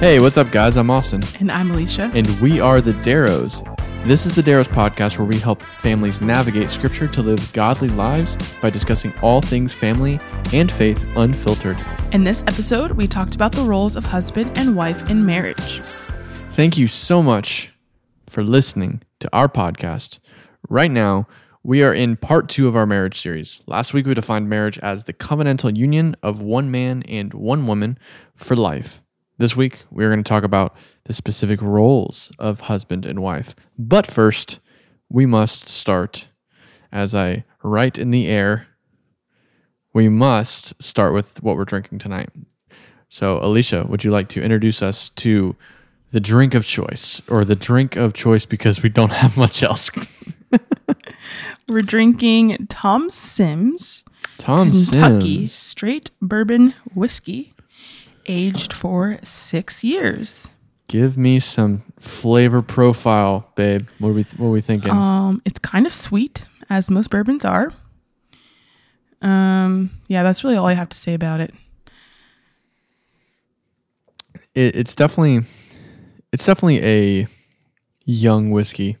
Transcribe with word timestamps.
Hey, 0.00 0.20
what's 0.20 0.36
up, 0.36 0.52
guys? 0.52 0.76
I'm 0.76 0.90
Austin, 0.90 1.22
And 1.40 1.50
I'm 1.50 1.72
Alicia. 1.72 2.12
and 2.14 2.28
we 2.40 2.60
are 2.60 2.80
the 2.80 2.92
Darrows. 2.94 3.64
This 4.04 4.26
is 4.26 4.34
the 4.36 4.42
Darrows 4.44 4.68
podcast 4.68 5.18
where 5.18 5.26
we 5.26 5.38
help 5.38 5.60
families 5.80 6.20
navigate 6.20 6.70
scripture 6.70 7.08
to 7.08 7.20
live 7.20 7.52
godly 7.52 7.88
lives 7.88 8.36
by 8.62 8.70
discussing 8.70 9.12
all 9.22 9.40
things 9.40 9.74
family 9.74 10.20
and 10.52 10.70
faith 10.70 11.04
unfiltered. 11.16 11.76
In 12.12 12.22
this 12.22 12.42
episode, 12.46 12.92
we 12.92 13.08
talked 13.08 13.34
about 13.34 13.50
the 13.52 13.62
roles 13.62 13.96
of 13.96 14.04
husband 14.04 14.56
and 14.56 14.76
wife 14.76 15.10
in 15.10 15.26
marriage. 15.26 15.80
Thank 16.52 16.78
you 16.78 16.86
so 16.86 17.20
much 17.20 17.72
for 18.28 18.44
listening 18.44 19.02
to 19.18 19.28
our 19.32 19.48
podcast. 19.48 20.20
Right 20.68 20.92
now, 20.92 21.26
we 21.64 21.82
are 21.82 21.92
in 21.92 22.16
part 22.16 22.48
two 22.48 22.68
of 22.68 22.76
our 22.76 22.86
marriage 22.86 23.20
series. 23.20 23.60
Last 23.66 23.92
week, 23.92 24.06
we 24.06 24.14
defined 24.14 24.48
marriage 24.48 24.78
as 24.78 25.04
the 25.04 25.12
covenantal 25.12 25.76
union 25.76 26.14
of 26.22 26.40
one 26.40 26.70
man 26.70 27.02
and 27.08 27.34
one 27.34 27.66
woman 27.66 27.98
for 28.36 28.54
life. 28.54 29.00
This 29.38 29.54
week, 29.54 29.84
we 29.90 30.04
are 30.04 30.08
going 30.08 30.22
to 30.22 30.28
talk 30.28 30.42
about 30.42 30.76
the 31.04 31.12
specific 31.14 31.62
roles 31.62 32.32
of 32.40 32.62
husband 32.62 33.06
and 33.06 33.22
wife. 33.22 33.54
But 33.78 34.04
first, 34.06 34.58
we 35.08 35.26
must 35.26 35.68
start, 35.68 36.28
as 36.90 37.14
I 37.14 37.44
write 37.62 37.98
in 37.98 38.10
the 38.10 38.26
air, 38.26 38.66
we 39.94 40.08
must 40.08 40.82
start 40.82 41.14
with 41.14 41.40
what 41.40 41.56
we're 41.56 41.64
drinking 41.64 41.98
tonight. 41.98 42.30
So, 43.08 43.38
Alicia, 43.40 43.86
would 43.88 44.02
you 44.02 44.10
like 44.10 44.26
to 44.30 44.42
introduce 44.42 44.82
us 44.82 45.08
to 45.10 45.54
the 46.10 46.20
drink 46.20 46.54
of 46.54 46.66
choice 46.66 47.22
or 47.28 47.44
the 47.44 47.56
drink 47.56 47.94
of 47.94 48.14
choice 48.14 48.44
because 48.44 48.82
we 48.82 48.88
don't 48.88 49.12
have 49.22 49.36
much 49.36 49.62
else? 49.62 49.88
We're 51.68 51.82
drinking 51.82 52.66
Tom 52.68 53.10
Sims 53.10 54.04
Tom 54.38 54.70
Kentucky 54.70 55.46
Sims. 55.46 55.52
straight 55.52 56.10
bourbon 56.22 56.74
whiskey, 56.94 57.54
aged 58.28 58.72
for 58.72 59.18
six 59.24 59.82
years. 59.82 60.48
Give 60.86 61.18
me 61.18 61.38
some 61.40 61.82
flavor 61.98 62.62
profile, 62.62 63.50
babe. 63.56 63.88
What 63.98 64.10
are 64.10 64.12
we 64.12 64.22
what 64.36 64.46
are 64.46 64.50
we 64.50 64.60
thinking? 64.60 64.90
Um, 64.90 65.42
it's 65.44 65.58
kind 65.58 65.86
of 65.86 65.92
sweet, 65.92 66.44
as 66.70 66.90
most 66.90 67.10
bourbons 67.10 67.44
are. 67.44 67.72
Um, 69.20 69.90
yeah, 70.06 70.22
that's 70.22 70.44
really 70.44 70.56
all 70.56 70.66
I 70.66 70.74
have 70.74 70.88
to 70.90 70.96
say 70.96 71.12
about 71.14 71.40
it. 71.40 71.52
it, 74.54 74.76
it's 74.76 74.94
definitely 74.94 75.46
it's 76.32 76.44
definitely 76.46 76.80
a 76.84 77.26
young 78.04 78.50
whiskey. 78.50 78.96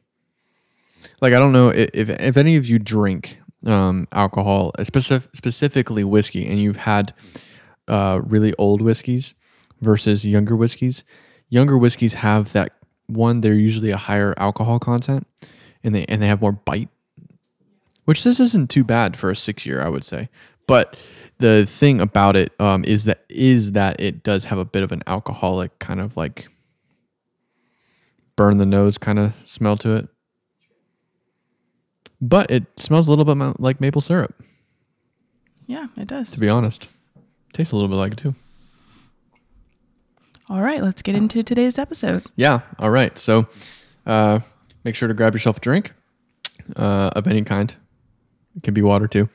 Like 1.20 1.32
I 1.32 1.38
don't 1.38 1.52
know 1.52 1.70
i- 1.70 1.88
if 1.94 2.08
if 2.10 2.36
any 2.36 2.56
of 2.56 2.66
you 2.68 2.78
drink 2.78 3.38
um, 3.66 4.06
alcohol, 4.12 4.72
specific, 4.82 5.30
specifically 5.34 6.04
whiskey, 6.04 6.46
and 6.46 6.60
you've 6.60 6.76
had 6.78 7.12
uh, 7.88 8.20
really 8.24 8.54
old 8.58 8.80
whiskeys 8.82 9.34
versus 9.80 10.24
younger 10.24 10.54
whiskeys. 10.56 11.04
Younger 11.48 11.76
whiskeys 11.78 12.14
have 12.14 12.52
that 12.52 12.72
one; 13.06 13.40
they're 13.40 13.54
usually 13.54 13.90
a 13.90 13.96
higher 13.96 14.34
alcohol 14.36 14.78
content, 14.78 15.26
and 15.82 15.94
they 15.94 16.04
and 16.06 16.20
they 16.22 16.26
have 16.26 16.40
more 16.40 16.52
bite. 16.52 16.88
Which 18.04 18.24
this 18.24 18.40
isn't 18.40 18.70
too 18.70 18.84
bad 18.84 19.16
for 19.16 19.30
a 19.30 19.36
six 19.36 19.66
year, 19.66 19.82
I 19.82 19.88
would 19.88 20.04
say. 20.04 20.28
But 20.66 20.96
the 21.38 21.64
thing 21.66 22.00
about 22.00 22.36
it 22.36 22.52
um, 22.60 22.84
is 22.84 23.04
that 23.04 23.24
is 23.28 23.72
that 23.72 24.00
it 24.00 24.22
does 24.22 24.44
have 24.44 24.58
a 24.58 24.64
bit 24.64 24.82
of 24.82 24.92
an 24.92 25.02
alcoholic 25.06 25.78
kind 25.78 26.00
of 26.00 26.16
like 26.16 26.48
burn 28.36 28.58
the 28.58 28.66
nose 28.66 28.98
kind 28.98 29.18
of 29.18 29.32
smell 29.44 29.76
to 29.78 29.96
it. 29.96 30.08
But 32.20 32.50
it 32.50 32.64
smells 32.78 33.08
a 33.08 33.12
little 33.12 33.24
bit 33.24 33.60
like 33.60 33.80
maple 33.80 34.00
syrup, 34.00 34.34
Yeah, 35.66 35.86
it 35.96 36.08
does. 36.08 36.30
to 36.32 36.40
be 36.40 36.48
honest. 36.48 36.88
Tastes 37.58 37.72
a 37.72 37.74
little 37.74 37.88
bit 37.88 37.96
like 37.96 38.12
it 38.12 38.18
too. 38.18 38.36
All 40.48 40.60
right, 40.60 40.80
let's 40.80 41.02
get 41.02 41.16
into 41.16 41.42
today's 41.42 41.76
episode. 41.76 42.22
Yeah. 42.36 42.60
All 42.78 42.90
right. 42.90 43.18
So 43.18 43.48
uh, 44.06 44.38
make 44.84 44.94
sure 44.94 45.08
to 45.08 45.14
grab 45.14 45.34
yourself 45.34 45.56
a 45.56 45.60
drink 45.60 45.92
uh, 46.76 47.10
of 47.16 47.26
any 47.26 47.42
kind. 47.42 47.74
It 48.56 48.62
can 48.62 48.74
be 48.74 48.80
water 48.80 49.08
too. 49.08 49.28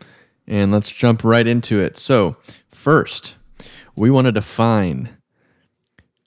And 0.47 0.71
let's 0.71 0.89
jump 0.89 1.25
right 1.25 1.45
into 1.45 1.81
it. 1.81 1.97
So, 1.97 2.37
first, 2.69 3.35
we 3.97 4.09
want 4.09 4.27
to 4.27 4.31
define 4.31 5.17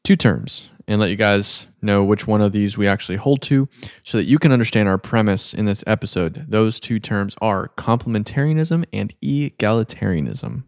two 0.04 0.16
terms 0.16 0.68
and 0.86 1.00
let 1.00 1.08
you 1.08 1.16
guys 1.16 1.66
know 1.80 2.04
which 2.04 2.26
one 2.26 2.42
of 2.42 2.52
these 2.52 2.76
we 2.76 2.86
actually 2.86 3.16
hold 3.16 3.40
to 3.42 3.70
so 4.02 4.18
that 4.18 4.24
you 4.24 4.38
can 4.38 4.52
understand 4.52 4.86
our 4.86 4.98
premise 4.98 5.54
in 5.54 5.64
this 5.64 5.82
episode. 5.86 6.44
Those 6.46 6.78
two 6.78 6.98
terms 6.98 7.36
are 7.40 7.70
complementarianism 7.78 8.84
and 8.92 9.18
egalitarianism. 9.22 10.64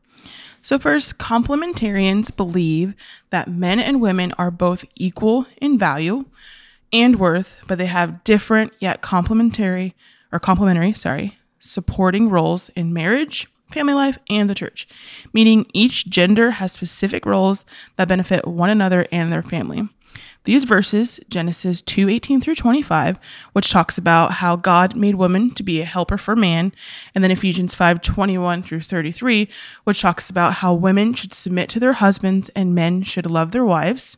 So, 0.61 0.79
first, 0.79 1.19
complementarians 1.19 2.35
believe 2.35 2.95
that 3.31 3.49
men 3.49 3.79
and 3.79 4.01
women 4.01 4.33
are 4.39 4.51
both 4.51 4.85
equal 4.97 5.47
in 5.61 5.79
value 5.79 6.25
and 6.93 7.19
worth, 7.19 7.61
but 7.67 7.79
they 7.79 7.87
have 7.87 8.25
different 8.25 8.73
yet 8.81 9.01
complementary 9.01 9.95
or 10.33 10.39
complementary, 10.39 10.93
sorry, 10.93 11.39
supporting 11.59 12.29
roles 12.29 12.71
in 12.71 12.93
marriage, 12.93 13.49
family 13.71 13.95
life, 13.95 14.19
and 14.29 14.49
the 14.49 14.55
church, 14.55 14.89
meaning 15.33 15.67
each 15.73 16.07
gender 16.07 16.53
has 16.53 16.73
specific 16.73 17.27
roles 17.27 17.65
that 17.97 18.09
benefit 18.09 18.47
one 18.47 18.71
another 18.71 19.07
and 19.13 19.33
their 19.33 19.43
family. 19.43 19.89
These 20.49 20.65
verses, 20.65 21.21
Genesis 21.29 21.83
2 21.83 22.09
18 22.09 22.41
through 22.41 22.55
25, 22.55 23.19
which 23.53 23.71
talks 23.71 23.99
about 23.99 24.33
how 24.33 24.57
God 24.57 24.97
made 24.97 25.17
woman 25.17 25.51
to 25.51 25.63
be 25.63 25.83
a 25.83 25.85
helper 25.85 26.17
for 26.17 26.35
man, 26.35 26.73
and 27.15 27.23
then 27.23 27.31
Ephesians 27.31 27.75
5 27.75 28.01
21 28.01 28.63
through 28.63 28.81
33, 28.81 29.47
which 29.85 30.01
talks 30.01 30.31
about 30.31 30.55
how 30.55 30.73
women 30.73 31.13
should 31.13 31.35
submit 31.35 31.69
to 31.69 31.79
their 31.79 31.93
husbands 31.93 32.49
and 32.57 32.75
men 32.75 33.03
should 33.03 33.31
love 33.31 33.53
their 33.53 33.67
wives. 33.67 34.17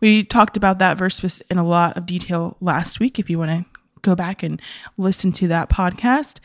We 0.00 0.24
talked 0.24 0.56
about 0.56 0.80
that 0.80 0.98
verse 0.98 1.40
in 1.48 1.56
a 1.56 1.64
lot 1.64 1.96
of 1.96 2.04
detail 2.04 2.56
last 2.60 2.98
week 2.98 3.20
if 3.20 3.30
you 3.30 3.38
want 3.38 3.52
to 3.52 3.64
go 4.02 4.16
back 4.16 4.42
and 4.42 4.60
listen 4.98 5.30
to 5.30 5.46
that 5.46 5.70
podcast. 5.70 6.40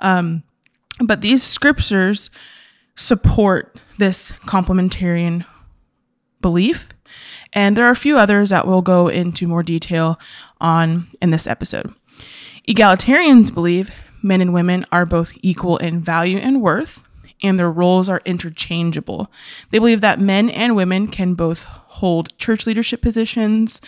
Um, 0.00 0.42
but 0.98 1.20
these 1.20 1.44
scriptures 1.44 2.28
support 2.96 3.78
this 3.98 4.32
complementarian 4.32 5.46
belief. 6.40 6.88
And 7.52 7.76
there 7.76 7.86
are 7.86 7.90
a 7.90 7.96
few 7.96 8.18
others 8.18 8.50
that 8.50 8.66
we'll 8.66 8.82
go 8.82 9.08
into 9.08 9.46
more 9.46 9.62
detail 9.62 10.18
on 10.60 11.06
in 11.22 11.30
this 11.30 11.46
episode. 11.46 11.94
Egalitarians 12.68 13.52
believe 13.52 13.90
men 14.22 14.40
and 14.40 14.54
women 14.54 14.86
are 14.90 15.06
both 15.06 15.36
equal 15.42 15.76
in 15.76 16.00
value 16.00 16.38
and 16.38 16.62
worth, 16.62 17.04
and 17.42 17.58
their 17.58 17.70
roles 17.70 18.08
are 18.08 18.22
interchangeable. 18.24 19.30
They 19.70 19.78
believe 19.78 20.00
that 20.00 20.18
men 20.18 20.48
and 20.48 20.74
women 20.74 21.08
can 21.08 21.34
both 21.34 21.64
hold 21.64 22.36
church 22.38 22.66
leadership 22.66 23.02
positions. 23.02 23.80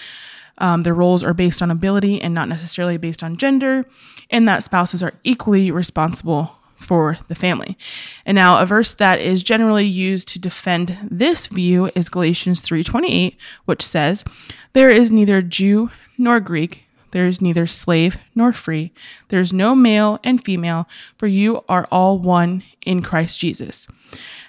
Um, 0.58 0.82
their 0.82 0.94
roles 0.94 1.24
are 1.24 1.34
based 1.34 1.62
on 1.62 1.70
ability 1.70 2.20
and 2.20 2.34
not 2.34 2.48
necessarily 2.48 2.98
based 2.98 3.22
on 3.22 3.36
gender, 3.36 3.84
and 4.30 4.46
that 4.48 4.62
spouses 4.62 5.02
are 5.02 5.14
equally 5.24 5.70
responsible 5.70 6.56
for 6.76 7.18
the 7.28 7.34
family. 7.34 7.76
And 8.24 8.34
now 8.34 8.58
a 8.58 8.66
verse 8.66 8.94
that 8.94 9.20
is 9.20 9.42
generally 9.42 9.86
used 9.86 10.28
to 10.28 10.38
defend 10.38 10.98
this 11.10 11.46
view 11.46 11.90
is 11.94 12.08
Galatians 12.08 12.60
3:28, 12.60 13.36
which 13.64 13.82
says, 13.82 14.24
"There 14.72 14.90
is 14.90 15.10
neither 15.10 15.42
Jew 15.42 15.90
nor 16.18 16.38
Greek, 16.40 16.84
there 17.10 17.26
is 17.26 17.40
neither 17.40 17.66
slave 17.66 18.18
nor 18.34 18.52
free, 18.52 18.92
there 19.28 19.40
is 19.40 19.52
no 19.52 19.74
male 19.74 20.20
and 20.22 20.44
female, 20.44 20.88
for 21.16 21.26
you 21.26 21.64
are 21.68 21.88
all 21.90 22.18
one 22.18 22.62
in 22.84 23.02
Christ 23.02 23.40
Jesus." 23.40 23.86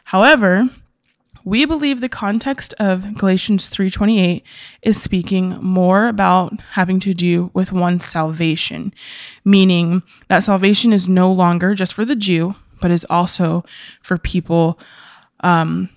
However, 0.05 0.69
we 1.47 1.63
believe 1.63 2.01
the 2.01 2.09
context 2.09 2.73
of 2.77 3.17
Galatians 3.17 3.69
3:28 3.69 4.43
is 4.81 5.01
speaking 5.01 5.57
more 5.61 6.09
about 6.09 6.59
having 6.73 6.99
to 6.99 7.13
do 7.13 7.51
with 7.53 7.71
one's 7.71 8.03
salvation, 8.03 8.93
meaning 9.45 10.03
that 10.27 10.43
salvation 10.43 10.91
is 10.91 11.07
no 11.07 11.31
longer 11.31 11.73
just 11.73 11.93
for 11.93 12.03
the 12.03 12.17
Jew, 12.17 12.55
but 12.81 12.91
is 12.91 13.05
also 13.09 13.63
for 14.01 14.17
people 14.17 14.77
um, 15.39 15.87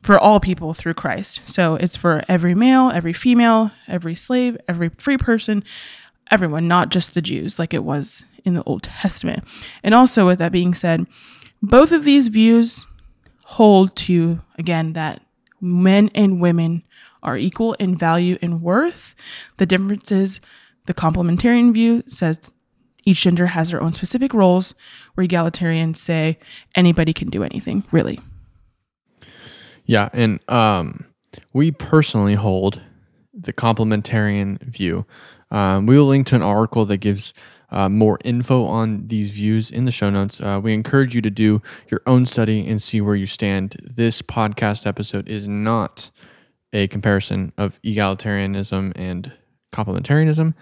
for 0.00 0.16
all 0.16 0.38
people 0.38 0.74
through 0.74 0.94
Christ. 0.94 1.40
So 1.44 1.74
it's 1.74 1.96
for 1.96 2.22
every 2.28 2.54
male, 2.54 2.92
every 2.94 3.12
female, 3.12 3.72
every 3.88 4.14
slave, 4.14 4.56
every 4.68 4.90
free 4.90 5.18
person, 5.18 5.64
everyone, 6.30 6.68
not 6.68 6.88
just 6.88 7.14
the 7.14 7.22
Jews 7.22 7.58
like 7.58 7.74
it 7.74 7.82
was 7.82 8.26
in 8.44 8.54
the 8.54 8.62
Old 8.62 8.84
Testament. 8.84 9.42
And 9.82 9.92
also 9.92 10.24
with 10.24 10.38
that 10.38 10.52
being 10.52 10.72
said, 10.72 11.08
both 11.60 11.90
of 11.90 12.04
these 12.04 12.28
views 12.28 12.86
hold 13.50 13.96
to 13.96 14.40
again 14.58 14.92
that 14.92 15.20
men 15.60 16.08
and 16.14 16.40
women 16.40 16.84
are 17.22 17.36
equal 17.36 17.74
in 17.74 17.98
value 17.98 18.38
and 18.40 18.62
worth. 18.62 19.14
The 19.56 19.66
difference 19.66 20.12
is 20.12 20.40
the 20.86 20.94
complementarian 20.94 21.74
view 21.74 22.04
says 22.06 22.50
each 23.04 23.22
gender 23.22 23.46
has 23.46 23.70
their 23.70 23.82
own 23.82 23.92
specific 23.92 24.32
roles, 24.32 24.74
where 25.14 25.26
egalitarians 25.26 25.96
say 25.96 26.38
anybody 26.76 27.12
can 27.12 27.28
do 27.28 27.42
anything, 27.42 27.82
really. 27.90 28.20
Yeah, 29.84 30.10
and 30.12 30.38
um, 30.48 31.06
we 31.52 31.72
personally 31.72 32.34
hold 32.36 32.80
the 33.34 33.52
complementarian 33.52 34.62
view. 34.62 35.06
Um, 35.50 35.86
we 35.86 35.98
will 35.98 36.06
link 36.06 36.28
to 36.28 36.36
an 36.36 36.42
article 36.42 36.84
that 36.86 36.98
gives 36.98 37.34
uh, 37.70 37.88
more 37.88 38.18
info 38.24 38.64
on 38.64 39.06
these 39.08 39.32
views 39.32 39.70
in 39.70 39.84
the 39.84 39.92
show 39.92 40.10
notes. 40.10 40.40
Uh, 40.40 40.60
we 40.62 40.74
encourage 40.74 41.14
you 41.14 41.22
to 41.22 41.30
do 41.30 41.62
your 41.88 42.00
own 42.06 42.26
study 42.26 42.66
and 42.66 42.82
see 42.82 43.00
where 43.00 43.14
you 43.14 43.26
stand. 43.26 43.76
This 43.82 44.22
podcast 44.22 44.86
episode 44.86 45.28
is 45.28 45.46
not 45.46 46.10
a 46.72 46.88
comparison 46.88 47.52
of 47.56 47.80
egalitarianism 47.82 48.92
and 48.96 49.32
complementarianism. 49.72 50.54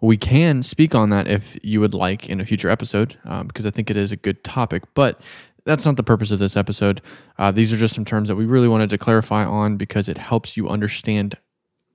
We 0.00 0.16
can 0.16 0.62
speak 0.62 0.94
on 0.94 1.10
that 1.10 1.26
if 1.26 1.58
you 1.62 1.80
would 1.80 1.94
like 1.94 2.28
in 2.28 2.40
a 2.40 2.46
future 2.46 2.68
episode, 2.68 3.18
um, 3.24 3.46
because 3.46 3.66
I 3.66 3.70
think 3.70 3.90
it 3.90 3.96
is 3.96 4.12
a 4.12 4.16
good 4.16 4.42
topic. 4.44 4.82
But 4.94 5.20
that's 5.64 5.84
not 5.84 5.96
the 5.96 6.02
purpose 6.02 6.30
of 6.30 6.38
this 6.38 6.56
episode. 6.56 7.00
Uh, 7.38 7.50
these 7.50 7.72
are 7.72 7.76
just 7.76 7.94
some 7.94 8.04
terms 8.04 8.28
that 8.28 8.36
we 8.36 8.44
really 8.44 8.68
wanted 8.68 8.90
to 8.90 8.98
clarify 8.98 9.44
on 9.44 9.76
because 9.76 10.08
it 10.08 10.18
helps 10.18 10.56
you 10.56 10.68
understand 10.68 11.34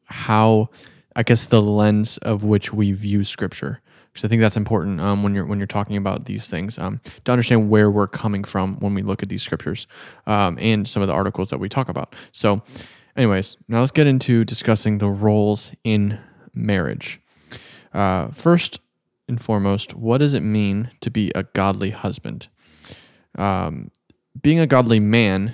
how, 0.06 0.70
I 1.16 1.24
guess, 1.24 1.46
the 1.46 1.62
lens 1.62 2.18
of 2.20 2.44
which 2.44 2.74
we 2.74 2.92
view 2.92 3.24
Scripture. 3.24 3.82
Because 4.12 4.26
I 4.26 4.28
think 4.28 4.42
that's 4.42 4.58
important 4.58 5.00
um, 5.00 5.24
when 5.24 5.36
you're 5.36 5.46
when 5.46 5.60
you're 5.60 5.68
talking 5.68 5.98
about 5.98 6.26
these 6.26 6.50
things 6.50 6.78
um, 6.80 7.00
to 7.26 7.32
understand 7.32 7.70
where 7.70 7.92
we're 7.92 8.08
coming 8.08 8.44
from 8.44 8.78
when 8.80 8.94
we 8.94 9.02
look 9.02 9.24
at 9.24 9.30
these 9.30 9.44
scriptures 9.44 9.88
um, 10.28 10.58
and 10.60 10.88
some 10.88 11.02
of 11.02 11.08
the 11.08 11.14
articles 11.14 11.50
that 11.50 11.60
we 11.60 11.70
talk 11.70 11.90
about. 11.90 12.16
So, 12.32 12.62
anyways, 13.16 13.58
now 13.68 13.80
let's 13.80 13.92
get 13.92 14.08
into 14.08 14.44
discussing 14.44 14.98
the 14.98 15.10
roles 15.10 15.72
in 15.84 16.20
marriage. 16.54 17.20
Uh, 17.94 18.30
first 18.30 18.80
and 19.28 19.42
foremost, 19.42 19.94
what 19.94 20.18
does 20.18 20.34
it 20.34 20.42
mean 20.42 20.92
to 21.02 21.10
be 21.10 21.32
a 21.36 21.44
godly 21.44 21.92
husband? 21.92 22.48
Um, 23.38 23.92
being 24.42 24.60
a 24.60 24.68
godly 24.68 25.00
man 25.00 25.54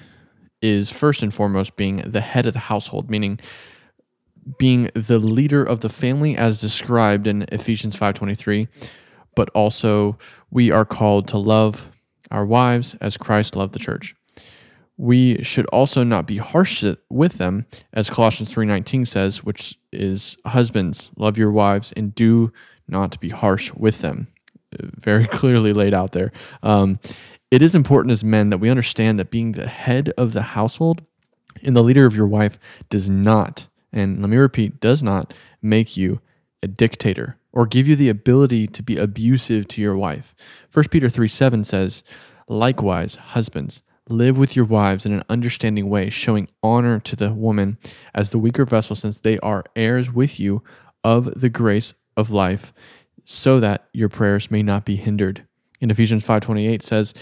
is 0.61 0.89
first 0.89 1.21
and 1.21 1.33
foremost 1.33 1.75
being 1.75 1.97
the 1.97 2.21
head 2.21 2.45
of 2.45 2.53
the 2.53 2.59
household, 2.59 3.09
meaning 3.09 3.39
being 4.57 4.89
the 4.93 5.19
leader 5.19 5.63
of 5.63 5.81
the 5.81 5.89
family 5.89 6.35
as 6.35 6.61
described 6.61 7.27
in 7.27 7.45
Ephesians 7.51 7.95
5:23, 7.95 8.67
but 9.35 9.49
also 9.49 10.17
we 10.51 10.71
are 10.71 10.85
called 10.85 11.27
to 11.29 11.37
love 11.37 11.91
our 12.31 12.45
wives 12.45 12.95
as 13.01 13.17
Christ 13.17 13.55
loved 13.55 13.73
the 13.73 13.79
church. 13.79 14.15
We 14.97 15.43
should 15.43 15.65
also 15.67 16.03
not 16.03 16.25
be 16.25 16.37
harsh 16.37 16.83
with 17.09 17.33
them 17.37 17.65
as 17.91 18.09
Colossians 18.09 18.53
3:19 18.53 19.05
says, 19.05 19.43
which 19.43 19.77
is 19.91 20.37
husbands, 20.45 21.11
love 21.17 21.37
your 21.37 21.51
wives 21.51 21.91
and 21.95 22.15
do 22.15 22.51
not 22.87 23.19
be 23.19 23.29
harsh 23.29 23.73
with 23.73 23.99
them. 24.01 24.27
Very 24.81 25.27
clearly 25.27 25.73
laid 25.73 25.93
out 25.93 26.11
there. 26.11 26.31
Um, 26.63 26.99
it 27.51 27.61
is 27.61 27.75
important 27.75 28.11
as 28.11 28.23
men 28.23 28.49
that 28.49 28.57
we 28.57 28.69
understand 28.69 29.19
that 29.19 29.31
being 29.31 29.53
the 29.53 29.67
head 29.67 30.11
of 30.17 30.33
the 30.33 30.41
household 30.41 31.01
and 31.63 31.75
the 31.75 31.83
leader 31.83 32.05
of 32.05 32.15
your 32.15 32.27
wife 32.27 32.59
does 32.89 33.09
not, 33.09 33.67
and 33.95 34.21
let 34.21 34.29
me 34.29 34.37
repeat, 34.37 34.79
does 34.79 35.01
not 35.01 35.33
make 35.61 35.97
you 35.97 36.19
a 36.61 36.67
dictator 36.67 37.37
or 37.51 37.65
give 37.65 37.87
you 37.87 37.95
the 37.95 38.09
ability 38.09 38.67
to 38.67 38.83
be 38.83 38.97
abusive 38.97 39.67
to 39.69 39.81
your 39.81 39.95
wife. 39.95 40.35
1 40.71 40.89
Peter 40.89 41.09
3 41.09 41.27
7 41.27 41.63
says, 41.63 42.03
Likewise, 42.47 43.15
husbands, 43.15 43.81
live 44.07 44.37
with 44.37 44.55
your 44.55 44.65
wives 44.65 45.05
in 45.05 45.13
an 45.13 45.23
understanding 45.29 45.89
way, 45.89 46.09
showing 46.09 46.47
honor 46.61 46.99
to 46.99 47.15
the 47.15 47.33
woman 47.33 47.77
as 48.13 48.29
the 48.29 48.37
weaker 48.37 48.65
vessel, 48.65 48.95
since 48.95 49.19
they 49.19 49.39
are 49.39 49.63
heirs 49.75 50.11
with 50.11 50.39
you 50.39 50.61
of 51.03 51.39
the 51.39 51.49
grace 51.49 51.95
of 52.15 52.29
life, 52.29 52.71
so 53.23 53.59
that 53.59 53.87
your 53.93 54.09
prayers 54.09 54.51
may 54.51 54.61
not 54.61 54.85
be 54.85 54.95
hindered 54.95 55.45
in 55.81 55.91
Ephesians 55.91 56.23
5:28 56.25 56.81
says, 56.83 57.13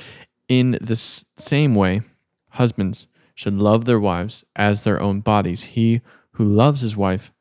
"In 0.48 0.78
the 0.82 0.96
same 0.96 1.76
way, 1.76 2.02
husbands 2.52 3.08
should 3.36 3.56
love 3.56 3.86
their 3.86 4.00
wives 4.00 4.46
as 4.56 4.84
their 4.84 5.02
own 5.02 5.20
bodies. 5.20 5.64
He 5.64 6.02
who 6.34 6.46
loves 6.46 6.82
his 6.82 6.96
wife 6.96 7.32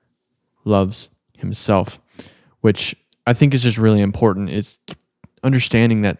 loves 0.65 1.09
himself." 1.37 2.01
Which 2.61 2.95
I 3.27 3.35
think 3.35 3.55
is 3.55 3.63
just 3.63 3.79
really 3.79 4.01
important. 4.01 4.51
It's 4.51 4.79
understanding 5.43 6.03
that 6.03 6.19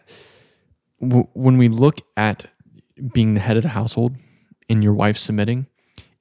w- 1.01 1.27
when 1.33 1.57
we 1.57 1.69
look 1.69 1.99
at 2.17 2.45
being 3.13 3.33
the 3.33 3.39
head 3.39 3.57
of 3.57 3.63
the 3.63 3.69
household 3.69 4.15
and 4.69 4.83
your 4.83 4.93
wife 4.93 5.17
submitting, 5.17 5.67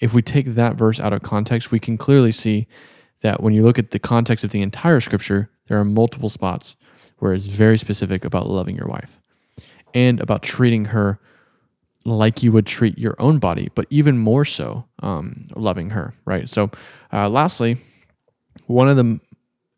if 0.00 0.12
we 0.12 0.22
take 0.22 0.46
that 0.46 0.76
verse 0.76 0.98
out 0.98 1.12
of 1.12 1.22
context, 1.22 1.70
we 1.70 1.78
can 1.78 1.96
clearly 1.96 2.32
see 2.32 2.66
that 3.20 3.42
when 3.42 3.54
you 3.54 3.62
look 3.62 3.78
at 3.78 3.92
the 3.92 3.98
context 3.98 4.44
of 4.44 4.50
the 4.50 4.62
entire 4.62 5.00
scripture, 5.00 5.50
there 5.68 5.78
are 5.78 5.84
multiple 5.84 6.28
spots 6.28 6.76
where 7.18 7.32
it's 7.32 7.46
very 7.46 7.78
specific 7.78 8.24
about 8.24 8.48
loving 8.48 8.76
your 8.76 8.88
wife 8.88 9.20
and 9.94 10.20
about 10.20 10.42
treating 10.42 10.86
her 10.86 11.20
like 12.04 12.42
you 12.42 12.52
would 12.52 12.66
treat 12.66 12.98
your 12.98 13.14
own 13.18 13.38
body, 13.38 13.70
but 13.74 13.86
even 13.90 14.18
more 14.18 14.44
so, 14.44 14.84
um, 15.02 15.46
loving 15.54 15.90
her, 15.90 16.14
right? 16.24 16.48
So, 16.48 16.70
uh, 17.12 17.28
lastly, 17.28 17.76
one 18.66 18.88
of 18.88 18.96
the 18.96 19.20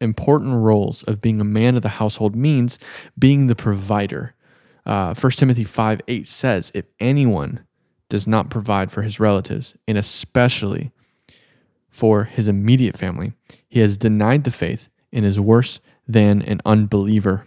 important 0.01 0.55
roles 0.55 1.03
of 1.05 1.21
being 1.21 1.41
a 1.41 1.45
man 1.45 1.77
of 1.77 1.83
the 1.83 1.89
household 1.91 2.35
means 2.37 2.79
being 3.19 3.47
the 3.47 3.57
provider. 3.57 4.35
Uh, 4.87 5.15
1 5.15 5.33
Timothy 5.33 5.65
5 5.65 6.01
8 6.07 6.29
says, 6.29 6.71
If 6.75 6.87
anyone 7.01 7.65
does 8.09 8.27
not 8.27 8.51
provide 8.51 8.93
for 8.93 9.03
his 9.03 9.19
relatives, 9.19 9.75
and 9.89 9.99
especially 9.99 10.93
for 11.89 12.25
his 12.25 12.49
immediate 12.49 12.97
family, 12.97 13.33
he 13.69 13.81
has 13.81 13.97
denied 13.97 14.45
the 14.45 14.51
faith 14.51 14.89
and 15.13 15.25
is 15.25 15.41
worse 15.41 15.81
than 16.07 16.43
an 16.43 16.61
unbeliever. 16.67 17.47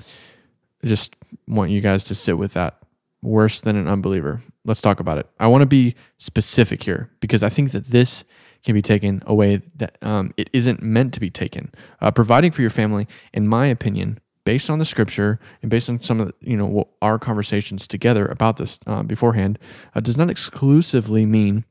I 0.00 0.86
just 0.86 1.14
want 1.46 1.70
you 1.70 1.80
guys 1.80 2.04
to 2.04 2.14
sit 2.14 2.38
with 2.38 2.54
that. 2.54 2.78
Worse 3.24 3.62
than 3.62 3.76
an 3.76 3.88
unbeliever. 3.88 4.42
Let's 4.66 4.82
talk 4.82 5.00
about 5.00 5.16
it. 5.16 5.26
I 5.40 5.46
want 5.46 5.62
to 5.62 5.66
be 5.66 5.94
specific 6.18 6.82
here 6.82 7.10
because 7.20 7.42
I 7.42 7.48
think 7.48 7.70
that 7.70 7.86
this 7.86 8.22
can 8.62 8.74
be 8.74 8.82
taken 8.82 9.22
away 9.24 9.62
that 9.76 9.96
um, 10.02 10.34
it 10.36 10.50
isn't 10.52 10.82
meant 10.82 11.14
to 11.14 11.20
be 11.20 11.30
taken. 11.30 11.72
Uh, 12.02 12.10
providing 12.10 12.50
for 12.50 12.60
your 12.60 12.70
family, 12.70 13.08
in 13.32 13.48
my 13.48 13.66
opinion, 13.66 14.20
based 14.44 14.68
on 14.68 14.78
the 14.78 14.84
scripture 14.84 15.40
and 15.62 15.70
based 15.70 15.88
on 15.88 16.02
some 16.02 16.20
of 16.20 16.26
the, 16.26 16.34
you 16.40 16.54
know 16.54 16.86
our 17.00 17.18
conversations 17.18 17.88
together 17.88 18.26
about 18.26 18.58
this 18.58 18.78
uh, 18.86 19.02
beforehand, 19.02 19.58
uh, 19.94 20.00
does 20.00 20.18
not 20.18 20.28
exclusively 20.28 21.24
mean 21.24 21.64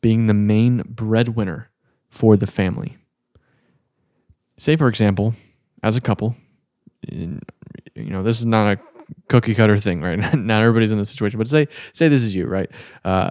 being 0.00 0.26
the 0.26 0.34
main 0.34 0.82
breadwinner 0.84 1.70
for 2.08 2.36
the 2.36 2.48
family. 2.48 2.96
Say, 4.56 4.74
for 4.74 4.88
example, 4.88 5.34
as 5.84 5.94
a 5.94 6.00
couple, 6.00 6.34
you 7.02 7.40
know, 7.94 8.24
this 8.24 8.40
is 8.40 8.46
not 8.46 8.66
a 8.66 8.97
cookie 9.28 9.54
cutter 9.54 9.76
thing, 9.76 10.00
right? 10.00 10.18
not 10.34 10.60
everybody's 10.60 10.92
in 10.92 10.98
this 10.98 11.10
situation, 11.10 11.38
but 11.38 11.48
say 11.48 11.68
say 11.92 12.08
this 12.08 12.22
is 12.22 12.34
you, 12.34 12.46
right? 12.46 12.70
Uh, 13.04 13.30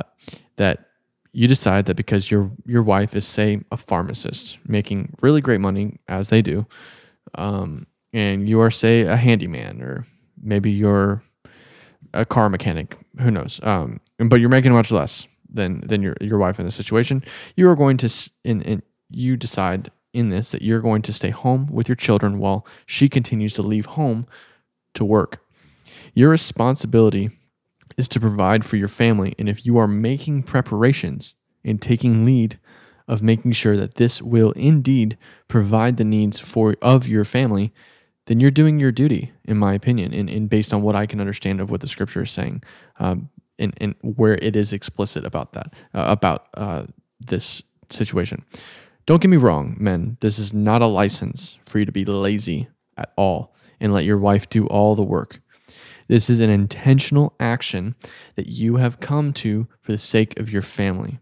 that 0.58 0.90
you 1.34 1.48
decide 1.48 1.86
that 1.86 1.96
because 1.96 2.32
your 2.32 2.52
your 2.66 2.84
wife 2.84 3.16
is 3.16 3.26
say 3.26 3.62
a 3.72 3.78
pharmacist 3.78 4.58
making 4.68 5.14
really 5.22 5.42
great 5.42 5.62
money 5.62 6.00
as 6.08 6.30
they 6.30 6.42
do, 6.42 6.66
um, 7.36 7.86
and 8.14 8.48
you 8.48 8.60
are 8.60 8.72
say 8.72 9.02
a 9.02 9.16
handyman 9.16 9.82
or 9.82 10.06
maybe 10.42 10.72
you're 10.72 11.22
a 12.14 12.26
car 12.26 12.50
mechanic, 12.50 12.98
who 13.20 13.32
knows? 13.32 13.60
Um, 13.64 14.00
but 14.18 14.40
you're 14.40 14.50
making 14.50 14.74
much 14.74 14.92
less 14.92 15.28
than 15.50 15.82
than 15.82 16.02
your 16.02 16.16
your 16.22 16.38
wife 16.38 16.60
in 16.60 16.66
this 16.66 16.76
situation. 16.76 17.24
You 17.56 17.70
are 17.70 17.76
going 17.76 17.98
to 17.98 18.32
in 18.44 18.82
you 19.10 19.38
decide 19.38 19.92
in 20.14 20.30
this 20.30 20.52
that 20.52 20.62
you're 20.62 20.82
going 20.82 21.02
to 21.04 21.14
stay 21.14 21.30
home 21.30 21.68
with 21.68 21.88
your 21.88 21.96
children 21.96 22.40
while 22.40 22.66
she 22.86 23.08
continues 23.08 23.54
to 23.54 23.62
leave 23.62 23.86
home 23.86 24.26
to 24.94 25.06
work. 25.06 25.40
Your 26.14 26.30
responsibility 26.30 27.32
is 27.98 28.08
to 28.10 28.20
provide 28.20 28.66
for 28.66 28.76
your 28.76 28.88
family. 28.88 29.34
And 29.40 29.50
if 29.50 29.66
you 29.66 29.78
are 29.78 29.88
making 29.88 30.44
preparations 30.44 31.36
and 31.64 31.82
taking 31.82 32.26
lead 32.26 32.60
of 33.08 33.24
making 33.24 33.54
sure 33.54 33.78
that 33.78 33.96
this 33.96 34.22
will 34.22 34.52
indeed 34.52 35.18
provide 35.48 35.98
the 35.98 36.04
needs 36.04 36.40
for 36.40 36.76
of 36.82 37.08
your 37.08 37.26
family, 37.26 37.74
then 38.26 38.40
you're 38.40 38.52
doing 38.52 38.80
your 38.80 38.92
duty, 38.92 39.32
in 39.46 39.58
my 39.58 39.74
opinion, 39.74 40.14
and, 40.14 40.30
and 40.30 40.50
based 40.50 40.74
on 40.74 40.82
what 40.82 40.96
I 40.96 41.06
can 41.06 41.22
understand 41.22 41.62
of 41.62 41.72
what 41.72 41.82
the 41.82 41.88
scripture 41.88 42.24
is 42.24 42.32
saying, 42.32 42.64
um, 43.00 43.30
and, 43.58 43.74
and 43.78 43.96
where 44.02 44.36
it 44.36 44.56
is 44.56 44.74
explicit 44.74 45.26
about 45.26 45.54
that, 45.54 45.74
uh, 45.94 46.06
about 46.08 46.48
uh, 46.56 46.86
this 47.20 47.64
situation. 47.90 48.44
Don't 49.06 49.22
get 49.22 49.30
me 49.30 49.38
wrong, 49.38 49.78
men. 49.80 50.18
This 50.20 50.38
is 50.38 50.54
not 50.54 50.82
a 50.82 50.88
license 50.88 51.58
for 51.66 51.80
you 51.80 51.86
to 51.86 51.92
be 51.94 52.04
lazy 52.04 52.68
at 52.98 53.14
all 53.16 53.56
and 53.80 53.94
let 53.94 54.04
your 54.04 54.18
wife 54.18 54.50
do 54.50 54.68
all 54.68 54.96
the 54.96 55.04
work. 55.04 55.40
This 56.08 56.30
is 56.30 56.40
an 56.40 56.50
intentional 56.50 57.34
action 57.40 57.96
that 58.36 58.48
you 58.48 58.78
have 58.78 59.00
come 59.00 59.34
to 59.34 59.68
for 59.82 59.92
the 59.92 59.98
sake 59.98 60.40
of 60.40 60.52
your 60.52 60.62
family. 60.62 61.20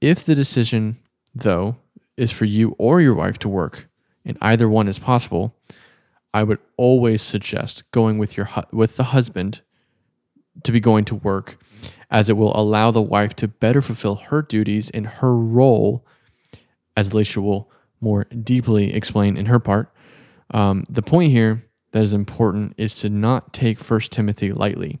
If 0.00 0.24
the 0.24 0.34
decision, 0.34 0.98
though, 1.34 1.76
is 2.16 2.30
for 2.30 2.44
you 2.44 2.74
or 2.78 3.00
your 3.00 3.14
wife 3.14 3.38
to 3.40 3.48
work, 3.48 3.88
and 4.24 4.36
either 4.40 4.68
one 4.68 4.88
is 4.88 4.98
possible, 4.98 5.56
I 6.32 6.42
would 6.42 6.58
always 6.76 7.22
suggest 7.22 7.90
going 7.92 8.18
with 8.18 8.36
your 8.36 8.48
with 8.72 8.96
the 8.96 9.04
husband 9.04 9.62
to 10.62 10.72
be 10.72 10.80
going 10.80 11.04
to 11.06 11.14
work 11.14 11.58
as 12.10 12.28
it 12.28 12.36
will 12.36 12.56
allow 12.56 12.90
the 12.90 13.02
wife 13.02 13.34
to 13.36 13.48
better 13.48 13.82
fulfill 13.82 14.16
her 14.16 14.42
duties 14.42 14.90
and 14.90 15.06
her 15.06 15.34
role 15.34 16.06
as 16.96 17.12
Alicia 17.12 17.40
will 17.40 17.70
more 18.00 18.24
deeply 18.24 18.94
explain 18.94 19.36
in 19.36 19.46
her 19.46 19.58
part. 19.58 19.92
Um, 20.52 20.86
the 20.88 21.02
point 21.02 21.32
here 21.32 21.64
that 21.94 22.02
is 22.02 22.12
important 22.12 22.74
is 22.76 22.92
to 22.96 23.08
not 23.08 23.52
take 23.52 23.78
First 23.78 24.10
Timothy 24.10 24.52
lightly. 24.52 24.98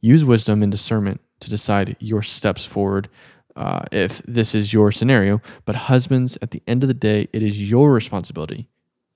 Use 0.00 0.24
wisdom 0.24 0.62
and 0.62 0.70
discernment 0.70 1.20
to 1.40 1.50
decide 1.50 1.96
your 1.98 2.22
steps 2.22 2.64
forward 2.64 3.08
uh, 3.56 3.82
if 3.90 4.18
this 4.18 4.54
is 4.54 4.72
your 4.72 4.92
scenario. 4.92 5.42
But 5.64 5.74
husbands, 5.74 6.38
at 6.40 6.52
the 6.52 6.62
end 6.68 6.84
of 6.84 6.88
the 6.88 6.94
day, 6.94 7.26
it 7.32 7.42
is 7.42 7.68
your 7.68 7.92
responsibility, 7.92 8.68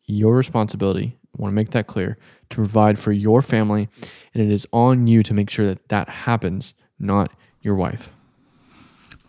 your 0.06 0.34
responsibility. 0.34 1.16
I 1.32 1.40
want 1.40 1.52
to 1.52 1.54
make 1.54 1.70
that 1.70 1.86
clear 1.86 2.18
to 2.48 2.56
provide 2.56 2.98
for 2.98 3.12
your 3.12 3.40
family, 3.40 3.88
and 4.34 4.42
it 4.42 4.52
is 4.52 4.66
on 4.72 5.06
you 5.06 5.22
to 5.22 5.32
make 5.32 5.48
sure 5.48 5.66
that 5.66 5.90
that 5.90 6.08
happens, 6.08 6.74
not 6.98 7.30
your 7.60 7.76
wife. 7.76 8.10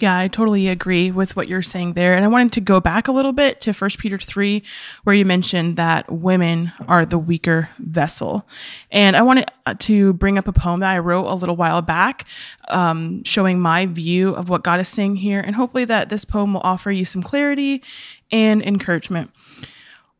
Yeah, 0.01 0.17
I 0.17 0.27
totally 0.27 0.67
agree 0.67 1.11
with 1.11 1.35
what 1.35 1.47
you're 1.47 1.61
saying 1.61 1.93
there. 1.93 2.15
And 2.15 2.25
I 2.25 2.27
wanted 2.27 2.51
to 2.53 2.61
go 2.61 2.79
back 2.79 3.07
a 3.07 3.11
little 3.11 3.33
bit 3.33 3.61
to 3.61 3.71
1 3.71 3.89
Peter 3.99 4.17
3, 4.17 4.63
where 5.03 5.15
you 5.15 5.25
mentioned 5.25 5.77
that 5.77 6.11
women 6.11 6.71
are 6.87 7.05
the 7.05 7.19
weaker 7.19 7.69
vessel. 7.77 8.47
And 8.89 9.15
I 9.15 9.21
wanted 9.21 9.45
uh, 9.67 9.75
to 9.79 10.13
bring 10.13 10.39
up 10.39 10.47
a 10.47 10.53
poem 10.53 10.79
that 10.79 10.91
I 10.91 10.97
wrote 10.97 11.27
a 11.27 11.35
little 11.35 11.55
while 11.55 11.83
back, 11.83 12.25
um, 12.69 13.23
showing 13.23 13.59
my 13.59 13.85
view 13.85 14.33
of 14.33 14.49
what 14.49 14.63
God 14.63 14.79
is 14.79 14.89
saying 14.89 15.17
here. 15.17 15.39
And 15.39 15.55
hopefully, 15.55 15.85
that 15.85 16.09
this 16.09 16.25
poem 16.25 16.53
will 16.53 16.61
offer 16.63 16.91
you 16.91 17.05
some 17.05 17.21
clarity 17.21 17.83
and 18.31 18.63
encouragement. 18.63 19.29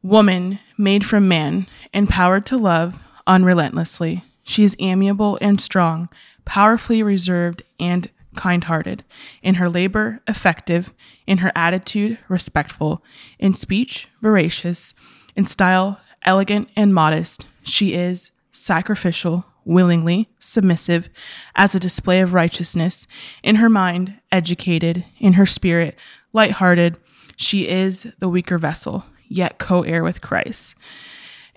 Woman 0.04 0.60
made 0.78 1.06
from 1.06 1.28
man, 1.28 1.66
empowered 1.92 2.46
to 2.48 2.58
love 2.58 3.02
unrelentlessly. 3.26 4.26
She 4.44 4.64
is 4.64 4.76
amiable 4.78 5.40
and 5.42 5.60
strong, 5.60 6.10
powerfully 6.46 7.02
reserved 7.02 7.64
and 7.80 8.08
kind 8.36 8.64
hearted, 8.66 9.04
in 9.42 9.56
her 9.56 9.70
labor, 9.70 10.22
effective, 10.28 10.94
in 11.28 11.40
her 11.40 11.52
attitude, 11.56 12.18
respectful, 12.28 13.04
in 13.40 13.54
speech, 13.54 14.08
veracious, 14.22 14.94
in 15.36 15.46
style, 15.46 16.00
elegant 16.24 16.70
and 16.76 16.94
modest. 16.94 17.46
She 17.64 17.94
is 17.94 18.32
sacrificial, 18.52 19.46
willingly, 19.66 20.30
submissive, 20.40 21.10
as 21.56 21.76
a 21.76 21.80
display 21.80 22.22
of 22.22 22.34
righteousness, 22.34 23.08
in 23.44 23.56
her 23.58 23.70
mind, 23.70 24.20
educated, 24.32 25.06
in 25.20 25.34
her 25.34 25.46
spirit, 25.46 25.96
light 26.34 26.52
hearted. 26.52 26.98
She 27.36 27.68
is 27.68 28.08
the 28.20 28.30
weaker 28.30 28.58
vessel, 28.58 29.06
yet 29.28 29.58
co 29.58 29.84
heir 29.84 30.04
with 30.04 30.22
Christ. 30.22 30.76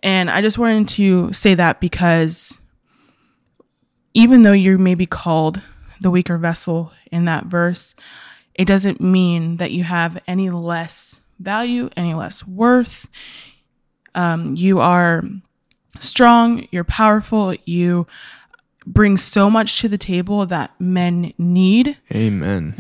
And 0.03 0.31
I 0.31 0.43
just 0.43 0.59
wanted 0.59 0.89
to 0.89 1.33
say 1.33 1.55
that 1.55 1.81
because 1.81 2.61
even 4.13 4.43
though 4.43 4.53
you 4.53 4.79
may 4.79 4.95
be 4.95 5.07
called 5.07 5.63
the 6.01 6.11
weaker 6.11 6.39
vessel 6.39 6.93
in 7.11 7.25
that 7.25 7.47
verse, 7.47 7.95
it 8.55 8.67
doesn't 8.67 9.01
mean 9.01 9.57
that 9.57 9.73
you 9.73 9.85
have 9.85 10.23
any 10.27 10.51
less 10.51 11.23
value, 11.39 11.91
any 11.97 12.15
less 12.15 12.47
worth. 12.47 13.09
Um, 14.15 14.55
you 14.55 14.81
are 14.81 15.25
strong, 15.99 16.67
you're 16.71 16.85
powerful, 16.85 17.55
you 17.65 18.07
bring 18.87 19.17
so 19.17 19.49
much 19.49 19.81
to 19.81 19.89
the 19.89 19.99
table 19.99 20.45
that 20.47 20.79
men 20.79 21.33
need. 21.39 21.97
Amen. 22.13 22.75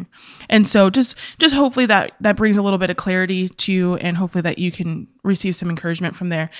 and 0.48 0.66
so 0.66 0.90
just 0.90 1.16
just 1.38 1.54
hopefully 1.54 1.86
that 1.86 2.12
that 2.20 2.36
brings 2.36 2.56
a 2.56 2.62
little 2.62 2.78
bit 2.78 2.90
of 2.90 2.96
clarity 2.96 3.48
to 3.48 3.72
you 3.72 3.94
and 3.96 4.16
hopefully 4.16 4.42
that 4.42 4.58
you 4.58 4.72
can 4.72 5.06
receive 5.22 5.54
some 5.54 5.68
encouragement 5.68 6.16
from 6.16 6.30
there. 6.30 6.50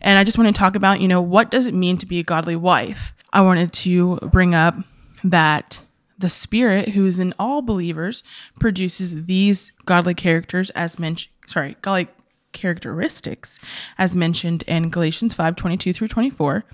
And 0.00 0.18
I 0.18 0.24
just 0.24 0.38
want 0.38 0.54
to 0.54 0.58
talk 0.58 0.76
about, 0.76 1.00
you 1.00 1.08
know, 1.08 1.22
what 1.22 1.50
does 1.50 1.66
it 1.66 1.74
mean 1.74 1.96
to 1.98 2.06
be 2.06 2.18
a 2.18 2.22
godly 2.24 2.56
wife? 2.56 3.14
I 3.32 3.40
wanted 3.40 3.72
to 3.72 4.16
bring 4.30 4.54
up 4.54 4.76
that 5.24 5.82
the 6.18 6.28
Spirit, 6.28 6.90
who 6.90 7.06
is 7.06 7.18
in 7.18 7.32
all 7.38 7.62
believers, 7.62 8.22
produces 8.58 9.24
these 9.24 9.72
godly 9.86 10.14
characters 10.14 10.70
as 10.70 10.98
mentioned. 10.98 11.32
Sorry, 11.46 11.76
godly 11.82 12.08
characteristics 12.52 13.60
as 13.96 14.14
mentioned 14.16 14.64
in 14.64 14.90
Galatians 14.90 15.34
5 15.34 15.56
22 15.56 15.92
through 15.92 16.08
24. 16.08 16.64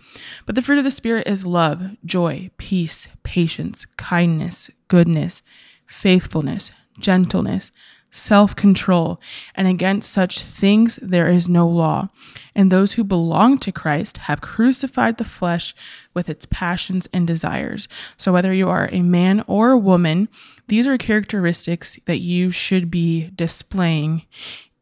But 0.44 0.54
the 0.54 0.62
fruit 0.62 0.78
of 0.78 0.84
the 0.84 0.90
Spirit 0.90 1.26
is 1.26 1.46
love, 1.46 1.96
joy, 2.04 2.50
peace, 2.58 3.08
patience, 3.22 3.86
kindness, 3.96 4.70
goodness, 4.88 5.42
faithfulness, 5.86 6.72
gentleness, 6.98 7.72
self 8.16 8.56
control, 8.56 9.20
and 9.54 9.68
against 9.68 10.10
such 10.10 10.40
things 10.40 10.98
there 11.02 11.30
is 11.30 11.48
no 11.48 11.66
law. 11.66 12.08
And 12.54 12.72
those 12.72 12.94
who 12.94 13.04
belong 13.04 13.58
to 13.58 13.72
Christ 13.72 14.16
have 14.18 14.40
crucified 14.40 15.18
the 15.18 15.24
flesh 15.24 15.74
with 16.14 16.28
its 16.28 16.46
passions 16.46 17.08
and 17.12 17.26
desires. 17.26 17.88
So, 18.16 18.32
whether 18.32 18.52
you 18.52 18.68
are 18.68 18.88
a 18.90 19.02
man 19.02 19.44
or 19.46 19.70
a 19.70 19.78
woman, 19.78 20.28
these 20.68 20.86
are 20.88 20.98
characteristics 20.98 21.98
that 22.06 22.18
you 22.18 22.50
should 22.50 22.90
be 22.90 23.30
displaying 23.34 24.22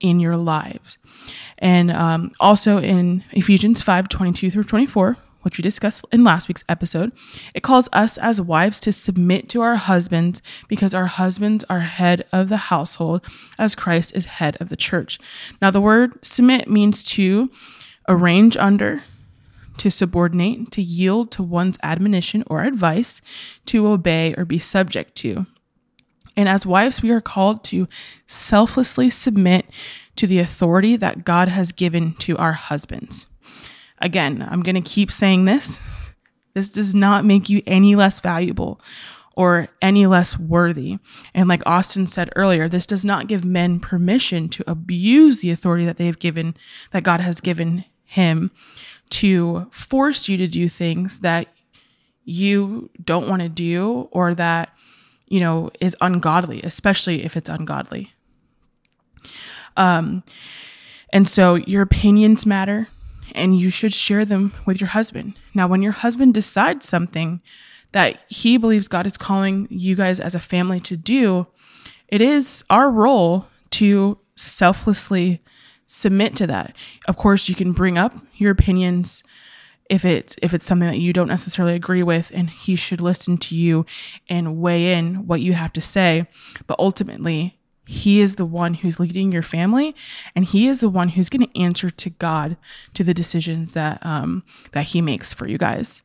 in 0.01 0.21
your 0.21 0.37
lives. 0.37 0.99
And 1.59 1.91
um, 1.91 2.33
also 2.39 2.79
in 2.79 3.25
Ephesians 3.33 3.83
5 3.83 4.09
22 4.09 4.51
through 4.51 4.65
24, 4.65 5.17
which 5.45 5.59
we 5.59 5.63
discussed 5.63 6.05
in 6.11 6.25
last 6.25 6.49
week's 6.49 6.65
episode, 6.69 7.13
it 7.55 7.63
calls 7.63 7.89
us 7.93 8.17
as 8.19 8.41
wives 8.41 8.81
to 8.81 8.93
submit 8.93 9.49
to 9.51 9.61
our 9.61 9.77
husbands 9.77 10.41
because 10.69 10.95
our 10.95 11.07
husbands 11.07 11.65
are 11.69 11.81
head 11.81 12.25
of 12.33 12.49
the 12.49 12.57
household 12.57 13.25
as 13.59 13.75
Christ 13.75 14.15
is 14.15 14.27
head 14.27 14.57
of 14.61 14.69
the 14.69 14.77
church. 14.77 15.19
Now, 15.61 15.71
the 15.71 15.81
word 15.81 16.25
submit 16.25 16.69
means 16.69 17.03
to 17.05 17.51
arrange 18.09 18.57
under, 18.57 19.03
to 19.79 19.91
subordinate, 19.91 20.71
to 20.73 20.83
yield 20.83 21.31
to 21.33 21.43
one's 21.43 21.79
admonition 21.83 22.45
or 22.47 22.63
advice, 22.63 23.21
to 23.67 23.87
obey 23.87 24.35
or 24.37 24.45
be 24.45 24.59
subject 24.59 25.15
to. 25.17 25.47
And 26.37 26.49
as 26.49 26.67
wives, 26.67 27.03
we 27.03 27.11
are 27.11 27.21
called 27.21 27.63
to 27.65 27.87
selflessly 28.27 29.11
submit 29.11 29.67
to 30.17 30.27
the 30.27 30.39
authority 30.39 30.97
that 30.97 31.25
God 31.25 31.49
has 31.49 31.73
given 31.73 32.15
to 32.15 32.37
our 32.39 32.53
husbands. 32.53 33.27
Again, 34.01 34.47
I'm 34.49 34.63
going 34.63 34.75
to 34.75 34.81
keep 34.81 35.11
saying 35.11 35.45
this. 35.45 36.13
This 36.55 36.71
does 36.71 36.95
not 36.95 37.25
make 37.25 37.49
you 37.49 37.63
any 37.67 37.97
less 37.97 38.21
valuable 38.21 38.81
or 39.37 39.69
any 39.83 40.07
less 40.07 40.39
worthy. 40.39 40.99
And 41.35 41.49
like 41.49 41.63
Austin 41.67 42.07
said 42.07 42.31
earlier, 42.37 42.69
this 42.69 42.87
does 42.87 43.05
not 43.05 43.27
give 43.27 43.45
men 43.45 43.81
permission 43.81 44.49
to 44.51 44.65
abuse 44.67 45.41
the 45.41 45.51
authority 45.51 45.85
that 45.85 45.97
they 45.97 46.07
have 46.07 46.19
given, 46.19 46.57
that 46.93 47.03
God 47.03 47.21
has 47.21 47.41
given 47.41 47.85
him 48.05 48.51
to 49.11 49.67
force 49.71 50.29
you 50.29 50.37
to 50.37 50.47
do 50.47 50.69
things 50.69 51.21
that 51.21 51.49
you 52.25 52.91
don't 53.03 53.29
want 53.29 53.43
to 53.43 53.49
do 53.49 54.09
or 54.13 54.35
that, 54.35 54.71
you 55.27 55.41
know, 55.41 55.71
is 55.81 55.97
ungodly, 56.01 56.63
especially 56.63 57.25
if 57.25 57.37
it's 57.37 57.51
ungodly. 57.51 58.13
Um, 59.77 60.23
and 61.13 61.29
so 61.29 61.57
your 61.57 61.83
opinions 61.83 62.47
matter 62.47 62.89
and 63.35 63.59
you 63.59 63.71
should 63.71 63.93
share 63.93 64.25
them 64.25 64.53
with 64.65 64.81
your 64.81 64.89
husband. 64.89 65.39
Now, 65.55 65.67
when 65.67 65.83
your 65.83 65.93
husband 65.93 66.35
decides 66.35 66.87
something 66.87 67.41
that 67.93 68.19
he 68.29 68.57
believes 68.57 68.89
God 68.89 69.07
is 69.07 69.17
calling 69.17 69.67
you 69.71 69.95
guys 69.95 70.19
as 70.21 70.35
a 70.35 70.41
family 70.41 70.81
to 70.81 70.97
do, 70.97 71.47
it 72.09 72.21
is 72.21 72.65
our 72.71 72.91
role 72.91 73.47
to 73.71 74.19
selflessly 74.37 75.41
submit 75.87 76.37
to 76.37 76.47
that. 76.47 76.77
Of 77.07 77.17
course, 77.17 77.49
you 77.49 77.55
can 77.55 77.73
bring 77.73 77.99
up 77.99 78.15
your 78.35 78.51
opinions 78.51 79.23
if 79.91 80.05
it's 80.05 80.35
if 80.41 80.55
it's 80.55 80.65
something 80.65 80.89
that 80.89 81.01
you 81.01 81.13
don't 81.13 81.29
necessarily 81.29 81.75
agree 81.75 82.03
with 82.03 82.31
and 82.35 82.49
he 82.49 82.75
should 82.75 83.01
listen 83.01 83.37
to 83.37 83.55
you 83.55 83.85
and 84.29 84.57
weigh 84.57 84.95
in 84.95 85.27
what 85.27 85.41
you 85.41 85.53
have 85.53 85.73
to 85.75 85.81
say, 85.81 86.27
but 86.67 86.79
ultimately 86.79 87.59
he 87.87 88.21
is 88.21 88.37
the 88.37 88.47
one 88.47 88.75
who's 88.75 88.99
leading 88.99 89.31
your 89.33 89.43
family, 89.43 89.95
and 90.35 90.45
He 90.45 90.69
is 90.69 90.81
the 90.81 90.89
one 90.89 91.11
who's 91.11 91.29
going 91.29 91.47
to 91.47 91.61
answer 91.61 91.91
to 91.91 92.11
God 92.11 92.57
to 92.95 93.05
the 93.05 93.15
decisions 93.15 93.75
that 93.75 94.05
um, 94.05 94.43
that 94.73 94.87
He 94.87 95.03
makes 95.03 95.35
for 95.35 95.47
you 95.47 95.59
guys. 95.59 96.03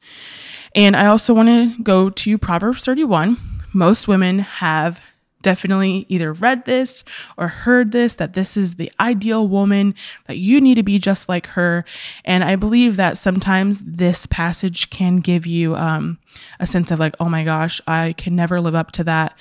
And 0.75 0.95
I 0.95 1.05
also 1.05 1.33
want 1.33 1.47
to 1.47 1.81
go 1.81 2.09
to 2.09 2.37
Proverbs 2.37 2.83
31. 2.83 3.37
Most 3.73 4.07
women 4.07 4.39
have 4.39 5.01
definitely 5.41 6.05
either 6.09 6.33
read 6.33 6.65
this 6.65 7.05
or 7.37 7.47
heard 7.47 7.93
this 7.93 8.13
that 8.15 8.33
this 8.33 8.57
is 8.57 8.75
the 8.75 8.91
ideal 8.99 9.47
woman 9.47 9.95
that 10.27 10.37
you 10.37 10.59
need 10.59 10.75
to 10.75 10.83
be 10.83 10.99
just 10.99 11.29
like 11.29 11.47
her 11.47 11.85
and 12.25 12.43
i 12.43 12.57
believe 12.57 12.97
that 12.97 13.17
sometimes 13.17 13.81
this 13.83 14.25
passage 14.25 14.89
can 14.89 15.15
give 15.15 15.45
you 15.45 15.77
um, 15.77 16.19
a 16.59 16.67
sense 16.67 16.91
of 16.91 16.99
like 16.99 17.15
oh 17.21 17.29
my 17.29 17.45
gosh 17.45 17.79
i 17.87 18.13
can 18.17 18.35
never 18.35 18.59
live 18.59 18.75
up 18.75 18.91
to 18.91 19.01
that 19.01 19.33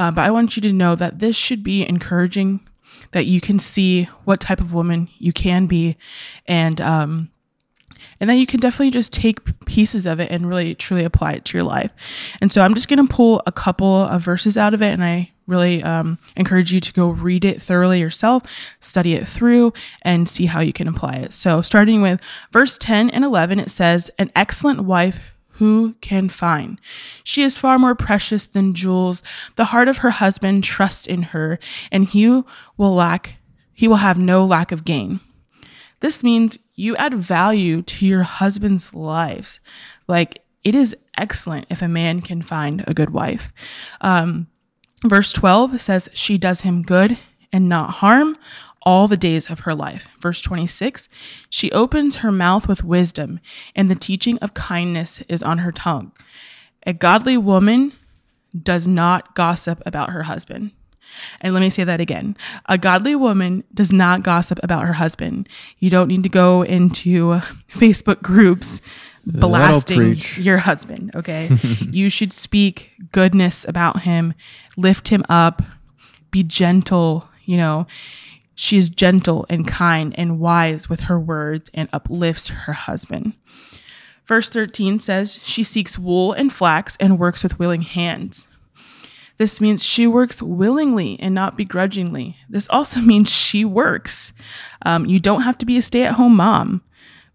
uh, 0.00 0.10
but 0.10 0.22
I 0.22 0.30
want 0.30 0.56
you 0.56 0.62
to 0.62 0.72
know 0.72 0.94
that 0.94 1.18
this 1.18 1.36
should 1.36 1.62
be 1.62 1.86
encouraging, 1.86 2.66
that 3.12 3.26
you 3.26 3.38
can 3.38 3.58
see 3.58 4.04
what 4.24 4.40
type 4.40 4.58
of 4.58 4.72
woman 4.72 5.10
you 5.18 5.30
can 5.30 5.66
be, 5.66 5.98
and 6.46 6.80
um, 6.80 7.30
and 8.18 8.30
then 8.30 8.38
you 8.38 8.46
can 8.46 8.60
definitely 8.60 8.92
just 8.92 9.12
take 9.12 9.66
pieces 9.66 10.06
of 10.06 10.18
it 10.18 10.30
and 10.30 10.48
really 10.48 10.74
truly 10.74 11.04
apply 11.04 11.32
it 11.32 11.44
to 11.44 11.58
your 11.58 11.64
life. 11.64 11.90
And 12.40 12.50
so 12.50 12.62
I'm 12.62 12.72
just 12.72 12.88
going 12.88 13.06
to 13.06 13.14
pull 13.14 13.42
a 13.44 13.52
couple 13.52 14.04
of 14.04 14.22
verses 14.22 14.56
out 14.56 14.72
of 14.72 14.80
it, 14.80 14.90
and 14.94 15.04
I 15.04 15.32
really 15.46 15.82
um, 15.82 16.18
encourage 16.34 16.72
you 16.72 16.80
to 16.80 16.92
go 16.94 17.10
read 17.10 17.44
it 17.44 17.60
thoroughly 17.60 18.00
yourself, 18.00 18.44
study 18.78 19.12
it 19.12 19.28
through, 19.28 19.74
and 20.00 20.26
see 20.26 20.46
how 20.46 20.60
you 20.60 20.72
can 20.72 20.88
apply 20.88 21.16
it. 21.16 21.34
So 21.34 21.60
starting 21.60 22.00
with 22.00 22.22
verse 22.52 22.78
10 22.78 23.10
and 23.10 23.22
11, 23.22 23.60
it 23.60 23.70
says, 23.70 24.10
"An 24.18 24.32
excellent 24.34 24.84
wife." 24.84 25.34
Who 25.60 25.94
can 26.00 26.30
find? 26.30 26.80
She 27.22 27.42
is 27.42 27.58
far 27.58 27.78
more 27.78 27.94
precious 27.94 28.46
than 28.46 28.72
jewels. 28.72 29.22
The 29.56 29.66
heart 29.66 29.88
of 29.88 29.98
her 29.98 30.08
husband 30.08 30.64
trusts 30.64 31.04
in 31.04 31.20
her, 31.34 31.58
and 31.92 32.06
he 32.06 32.26
will 32.78 32.94
lack, 32.94 33.36
he 33.74 33.86
will 33.86 33.96
have 33.96 34.18
no 34.18 34.42
lack 34.42 34.72
of 34.72 34.86
gain. 34.86 35.20
This 36.00 36.24
means 36.24 36.58
you 36.76 36.96
add 36.96 37.12
value 37.12 37.82
to 37.82 38.06
your 38.06 38.22
husband's 38.22 38.94
life. 38.94 39.60
Like 40.08 40.42
it 40.64 40.74
is 40.74 40.96
excellent 41.18 41.66
if 41.68 41.82
a 41.82 41.88
man 41.88 42.22
can 42.22 42.40
find 42.40 42.82
a 42.86 42.94
good 42.94 43.10
wife. 43.10 43.52
Um, 44.00 44.46
verse 45.04 45.30
12 45.30 45.78
says, 45.78 46.08
She 46.14 46.38
does 46.38 46.62
him 46.62 46.80
good 46.80 47.18
and 47.52 47.68
not 47.68 47.96
harm 47.96 48.34
all 48.90 49.06
the 49.06 49.16
days 49.16 49.48
of 49.48 49.60
her 49.60 49.74
life. 49.74 50.08
Verse 50.20 50.42
26 50.42 51.08
She 51.48 51.70
opens 51.70 52.16
her 52.16 52.32
mouth 52.32 52.66
with 52.66 52.82
wisdom, 52.82 53.38
and 53.76 53.88
the 53.88 53.94
teaching 53.94 54.36
of 54.38 54.52
kindness 54.52 55.22
is 55.28 55.44
on 55.44 55.58
her 55.58 55.70
tongue. 55.70 56.10
A 56.84 56.92
godly 56.92 57.38
woman 57.38 57.92
does 58.60 58.88
not 58.88 59.36
gossip 59.36 59.80
about 59.86 60.10
her 60.10 60.24
husband. 60.24 60.72
And 61.40 61.54
let 61.54 61.60
me 61.60 61.70
say 61.70 61.84
that 61.84 62.00
again. 62.00 62.36
A 62.66 62.78
godly 62.78 63.14
woman 63.14 63.62
does 63.72 63.92
not 63.92 64.24
gossip 64.24 64.58
about 64.60 64.86
her 64.86 64.94
husband. 64.94 65.48
You 65.78 65.88
don't 65.88 66.08
need 66.08 66.24
to 66.24 66.28
go 66.28 66.62
into 66.62 67.40
Facebook 67.70 68.22
groups 68.22 68.80
blasting 69.24 70.16
your 70.36 70.58
husband, 70.58 71.12
okay? 71.14 71.48
you 71.90 72.10
should 72.10 72.32
speak 72.32 72.92
goodness 73.12 73.64
about 73.68 74.02
him, 74.02 74.34
lift 74.76 75.08
him 75.08 75.24
up, 75.28 75.62
be 76.32 76.42
gentle, 76.42 77.28
you 77.44 77.56
know. 77.56 77.86
She 78.60 78.76
is 78.76 78.90
gentle 78.90 79.46
and 79.48 79.66
kind 79.66 80.14
and 80.18 80.38
wise 80.38 80.86
with 80.86 81.00
her 81.04 81.18
words 81.18 81.70
and 81.72 81.88
uplifts 81.94 82.48
her 82.48 82.74
husband. 82.74 83.32
Verse 84.26 84.50
13 84.50 85.00
says, 85.00 85.40
She 85.42 85.62
seeks 85.62 85.98
wool 85.98 86.34
and 86.34 86.52
flax 86.52 86.94
and 87.00 87.18
works 87.18 87.42
with 87.42 87.58
willing 87.58 87.80
hands. 87.80 88.48
This 89.38 89.62
means 89.62 89.82
she 89.82 90.06
works 90.06 90.42
willingly 90.42 91.18
and 91.20 91.34
not 91.34 91.56
begrudgingly. 91.56 92.36
This 92.50 92.68
also 92.68 93.00
means 93.12 93.34
she 93.34 93.64
works. 93.64 94.34
Um, 94.84 95.06
you 95.06 95.20
don't 95.20 95.40
have 95.40 95.56
to 95.56 95.64
be 95.64 95.78
a 95.78 95.82
stay 95.82 96.02
at 96.02 96.16
home 96.16 96.36
mom. 96.36 96.82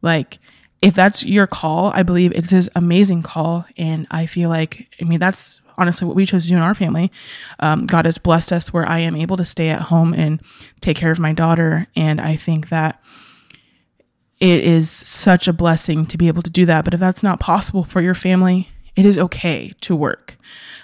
Like, 0.03 0.37
if 0.83 0.93
that's 0.93 1.25
your 1.25 1.47
call, 1.47 1.91
I 1.95 2.03
believe 2.03 2.33
it 2.33 2.53
is 2.53 2.69
amazing 2.75 3.23
call. 3.23 3.65
And 3.77 4.05
I 4.11 4.27
feel 4.27 4.49
like, 4.49 4.95
I 5.01 5.05
mean, 5.05 5.19
that's 5.19 5.59
honestly 5.77 6.07
what 6.07 6.15
we 6.15 6.25
chose 6.25 6.43
to 6.43 6.49
do 6.49 6.55
in 6.55 6.61
our 6.61 6.75
family. 6.75 7.11
Um, 7.59 7.85
God 7.85 8.05
has 8.05 8.17
blessed 8.17 8.51
us 8.51 8.73
where 8.73 8.87
I 8.87 8.99
am 8.99 9.15
able 9.15 9.37
to 9.37 9.45
stay 9.45 9.69
at 9.69 9.81
home 9.81 10.13
and 10.13 10.41
take 10.81 10.97
care 10.97 11.11
of 11.11 11.19
my 11.19 11.33
daughter. 11.33 11.87
And 11.95 12.19
I 12.21 12.35
think 12.35 12.69
that 12.69 13.01
it 14.39 14.63
is 14.63 14.89
such 14.89 15.47
a 15.47 15.53
blessing 15.53 16.05
to 16.05 16.17
be 16.17 16.27
able 16.27 16.41
to 16.41 16.51
do 16.51 16.65
that. 16.65 16.83
But 16.83 16.93
if 16.93 16.99
that's 16.99 17.23
not 17.23 17.39
possible 17.39 17.83
for 17.83 18.01
your 18.01 18.15
family, 18.15 18.69
it 18.95 19.05
is 19.05 19.17
okay 19.17 19.73
to 19.81 19.95
work. 19.95 20.37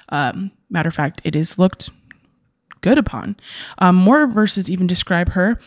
Um, 0.10 0.51
matter 0.69 0.89
of 0.89 0.95
fact, 0.95 1.21
it 1.24 1.36
is 1.36 1.60
looked 1.60 1.89
good 2.81 2.98
upon. 2.98 3.36
Um, 3.77 3.95
more 3.95 4.25
verses 4.27 4.69
even 4.69 4.88
describe 4.88 5.29
her 5.29 5.60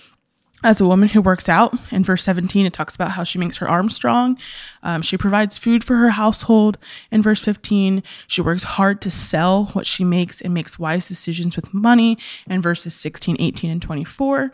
as 0.65 0.81
a 0.81 0.87
woman 0.87 1.11
who 1.11 1.21
works 1.21 1.49
out. 1.49 1.77
In 1.93 2.03
verse 2.03 2.25
17, 2.25 2.67
it 2.67 2.73
talks 2.73 2.97
about 2.97 3.13
how 3.13 3.23
she 3.23 3.39
makes 3.39 3.59
her 3.59 3.69
arms 3.69 3.95
strong. 3.95 4.39
Um, 4.83 5.03
she 5.03 5.17
provides 5.17 5.59
food 5.59 5.85
for 5.85 5.97
her 5.97 6.11
household. 6.11 6.79
In 7.11 7.23
verse 7.23 7.41
15, 7.41 8.03
she 8.27 8.41
works 8.41 8.63
hard 8.63 9.01
to 9.03 9.11
sell 9.11 9.67
what 9.67 9.87
she 9.87 10.03
makes 10.05 10.41
and 10.41 10.55
makes 10.55 10.79
wise 10.79 11.07
decisions 11.07 11.55
with 11.55 11.75
money. 11.75 12.19
In 12.49 12.63
verses 12.63 12.95
16, 12.95 13.37
18, 13.39 13.71
and 13.71 13.83
24. 13.83 14.53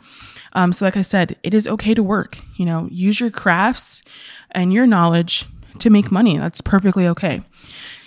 Um, 0.53 0.73
so, 0.73 0.85
like 0.85 0.97
I 0.97 1.03
said, 1.03 1.37
it 1.43 1.55
is 1.55 1.69
okay 1.69 1.95
to 1.95 2.03
work. 2.03 2.41
You 2.57 2.67
know, 2.67 2.89
use 2.91 3.21
your 3.21 3.31
crafts 3.31 4.03
and 4.51 4.73
your 4.73 4.87
knowledge 4.87 5.47
to 5.79 5.91
make 5.91 6.11
money. 6.11 6.37
That's 6.37 6.61
perfectly 6.61 7.07
okay. 7.07 7.43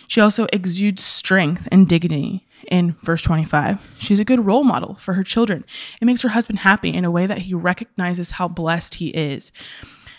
She 0.08 0.20
also 0.20 0.48
exudes 0.52 1.04
strength 1.04 1.68
and 1.72 1.88
dignity 1.88 2.46
in 2.70 2.94
verse 3.04 3.22
25. 3.22 3.80
She's 3.98 4.20
a 4.20 4.26
good 4.26 4.46
role 4.46 4.64
model 4.64 4.96
for 4.96 5.14
her 5.14 5.24
children. 5.24 5.66
It 6.02 6.06
makes 6.06 6.22
her 6.22 6.30
husband 6.30 6.60
happy 6.60 6.90
in 6.90 7.06
a 7.06 7.12
way 7.12 7.26
that 7.26 7.40
he 7.40 7.54
recognizes 7.54 8.32
how 8.32 8.48
blessed 8.48 8.96
he 8.96 9.10
is. 9.10 9.52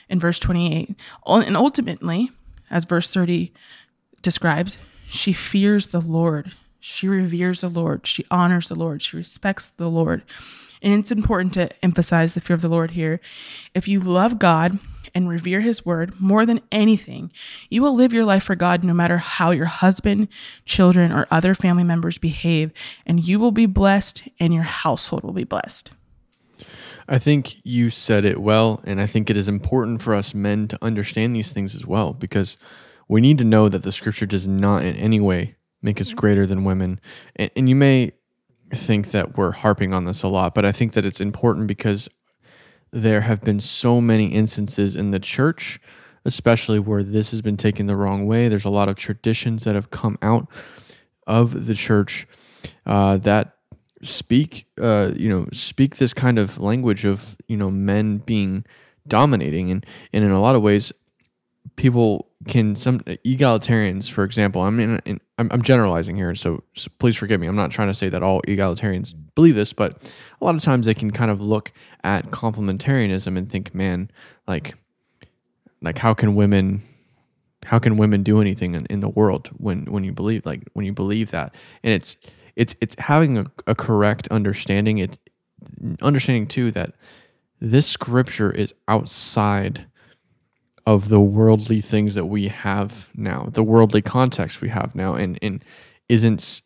In 0.09 0.21
verse 0.21 0.39
28, 0.39 0.95
and 1.27 1.57
ultimately, 1.57 2.31
as 2.71 2.85
verse 2.85 3.11
30 3.11 3.53
describes, 4.23 4.79
she 5.07 5.33
fears 5.33 5.89
the 5.89 6.01
Lord. 6.01 6.53
She 6.79 7.09
reveres 7.09 7.63
the 7.63 7.69
Lord. 7.69 8.07
She 8.07 8.27
honors 8.31 8.69
the 8.69 8.75
Lord. 8.75 9.01
She 9.01 9.17
respects 9.17 9.71
the 9.71 9.89
Lord. 9.89 10.23
And 10.83 10.93
it's 10.93 11.11
important 11.11 11.55
to 11.55 11.71
emphasize 11.83 12.35
the 12.35 12.41
fear 12.41 12.55
of 12.55 12.61
the 12.61 12.69
Lord 12.69 12.91
here. 12.91 13.21
If 13.75 13.89
you 13.89 14.01
love 14.01 14.39
God 14.39 14.79
and 15.15 15.29
revere 15.29 15.61
his 15.61 15.85
word 15.85 16.19
more 16.21 16.45
than 16.45 16.61
anything, 16.73 17.31
you 17.71 17.83
will 17.83 17.95
live 17.95 18.13
your 18.13 18.25
life 18.25 18.45
for 18.45 18.57
God 18.57 18.83
no 18.83 18.95
matter 18.95 19.19
how 19.19 19.51
your 19.51 19.67
husband, 19.67 20.29
children, 20.65 21.13
or 21.13 21.27
other 21.31 21.55
family 21.55 21.85
members 21.85 22.19
behave, 22.19 22.73
and 23.07 23.27
you 23.27 23.39
will 23.39 23.53
be 23.53 23.67
blessed 23.67 24.25
and 24.41 24.53
your 24.53 24.65
household 24.65 25.23
will 25.23 25.33
be 25.33 25.45
blessed. 25.45 25.91
I 27.09 27.19
think 27.19 27.57
you 27.65 27.91
said 27.91 28.25
it 28.25 28.41
well, 28.41 28.81
and 28.85 29.01
I 29.01 29.07
think 29.07 29.29
it 29.29 29.37
is 29.37 29.49
important 29.49 30.01
for 30.01 30.15
us 30.15 30.35
men 30.35 30.69
to 30.69 30.79
understand 30.83 31.37
these 31.37 31.53
things 31.53 31.75
as 31.75 31.87
well 31.87 32.15
because 32.15 32.57
we 33.09 33.21
need 33.21 33.39
to 33.39 33.45
know 33.45 33.69
that 33.69 33.83
the 33.83 33.93
scripture 33.93 34.27
does 34.27 34.49
not 34.49 34.85
in 34.85 34.97
any 34.97 35.21
way 35.21 35.57
make 35.83 36.01
us 36.01 36.15
greater 36.15 36.47
than 36.47 36.65
women. 36.65 36.99
And, 37.37 37.51
and 37.55 37.69
you 37.69 37.75
may 37.75 38.13
think 38.73 39.11
that 39.11 39.37
we're 39.37 39.53
harping 39.53 39.93
on 39.93 40.07
this 40.07 40.23
a 40.23 40.29
lot, 40.29 40.55
but 40.55 40.65
I 40.65 40.73
think 40.73 40.95
that 40.95 41.05
it's 41.05 41.21
important 41.21 41.67
because 41.67 42.09
there 42.95 43.23
have 43.23 43.43
been 43.43 43.59
so 43.59 44.01
many 44.01 44.27
instances 44.27 44.95
in 44.95 45.11
the 45.11 45.19
church, 45.19 45.81
especially 46.25 46.79
where 46.79 47.03
this 47.03 47.33
has 47.33 47.43
been 47.43 47.57
taken 47.57 47.87
the 47.87 47.97
wrong 47.97 48.25
way. 48.25 48.49
There's 48.49 48.65
a 48.65 48.71
lot 48.71 48.89
of 48.89 48.95
traditions 48.95 49.65
that 49.65 49.75
have 49.75 49.91
come 49.91 50.17
out 50.23 50.47
of 51.27 51.67
the 51.67 51.75
church 51.75 52.29
uh, 52.87 53.17
that 53.19 53.57
speak, 54.03 54.67
uh, 54.81 55.11
you 55.17 55.29
know, 55.29 55.49
speak 55.53 55.97
this 55.97 56.15
kind 56.15 56.39
of 56.39 56.61
language 56.61 57.05
of 57.05 57.37
you 57.49 57.57
know 57.57 57.71
men 57.71 58.19
being 58.19 58.65
dominating, 59.09 59.71
and 59.73 59.85
and 60.13 60.25
in 60.25 60.31
a 60.31 60.41
lot 60.41 60.55
of 60.55 60.63
ways, 60.63 60.93
people 61.75 62.29
can 62.47 62.75
some 62.75 63.01
egalitarians, 63.01 64.11
for 64.11 64.25
example. 64.25 64.63
I 64.63 64.71
mean, 64.71 65.01
I'm, 65.39 65.49
I'm 65.51 65.63
generalizing 65.63 66.17
here, 66.17 66.35
so, 66.35 66.63
so, 66.75 66.91
please 66.99 67.17
forgive 67.17 67.41
me. 67.41 67.47
I'm 67.47 67.57
not 67.57 67.71
trying 67.71 67.89
to 67.89 67.95
say 67.95 68.09
that 68.09 68.23
all 68.23 68.43
egalitarians 68.43 69.15
believe 69.35 69.55
this, 69.55 69.73
but 69.73 70.13
a 70.41 70.45
lot 70.45 70.55
of 70.55 70.63
times 70.63 70.87
they 70.87 70.95
can 70.95 71.11
kind 71.11 71.31
of 71.31 71.41
look 71.41 71.73
at 72.03 72.31
complementarianism 72.31 73.37
and 73.37 73.51
think, 73.51 73.75
man, 73.75 74.11
like, 74.47 74.75
like 75.83 75.99
how 75.99 76.15
can 76.15 76.35
women, 76.35 76.83
how 77.65 77.79
can 77.79 77.97
women 77.97 78.23
do 78.23 78.41
anything 78.41 78.75
in, 78.75 78.87
in 78.87 79.01
the 79.01 79.09
world 79.09 79.51
when 79.57 79.85
when 79.87 80.05
you 80.05 80.13
believe 80.13 80.45
like 80.47 80.63
when 80.73 80.87
you 80.87 80.93
believe 80.93 81.31
that, 81.31 81.55
and 81.83 81.93
it's 81.93 82.17
it's 82.57 82.75
it's 82.81 82.95
having 82.99 83.39
a, 83.39 83.47
a 83.67 83.75
correct 83.75 84.29
understanding. 84.29 84.99
It 84.99 85.19
understanding 86.03 86.47
too 86.47 86.71
that 86.73 86.95
this 87.61 87.87
scripture 87.87 88.51
is 88.51 88.75
outside 88.89 89.87
of 90.87 91.09
the 91.09 91.21
worldly 91.21 91.81
things 91.81 92.15
that 92.15 92.27
we 92.27 92.49
have 92.49 93.09
now, 93.15 93.49
the 93.51 93.63
worldly 93.63 94.03
context 94.03 94.61
we 94.61 94.69
have 94.69 94.95
now, 94.95 95.15
and 95.15 95.39
and 95.41 95.65
isn't 96.09 96.63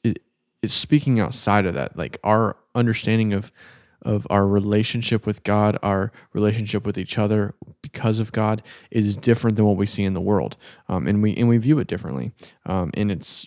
is 0.63 0.73
speaking 0.73 1.21
outside 1.21 1.67
of 1.67 1.75
that. 1.75 1.97
Like 1.97 2.19
our 2.25 2.57
understanding 2.75 3.33
of 3.33 3.53
of 4.03 4.27
our 4.31 4.47
relationship 4.47 5.27
with 5.27 5.43
God, 5.43 5.77
our 5.83 6.13
relationship 6.33 6.87
with 6.87 6.97
each 6.99 7.19
other 7.19 7.55
because 7.83 8.19
of 8.19 8.33
God 8.33 8.63
is 8.91 9.17
different 9.17 9.57
than 9.57 9.67
what 9.67 9.77
we 9.77 9.87
see 9.87 10.05
in 10.05 10.15
the 10.15 10.21
world, 10.21 10.57
um, 10.89 11.07
and 11.07 11.23
we 11.23 11.35
and 11.37 11.49
we 11.49 11.59
view 11.59 11.79
it 11.79 11.87
differently. 11.87 12.33
Um, 12.67 12.91
and 12.95 13.13
it's 13.13 13.47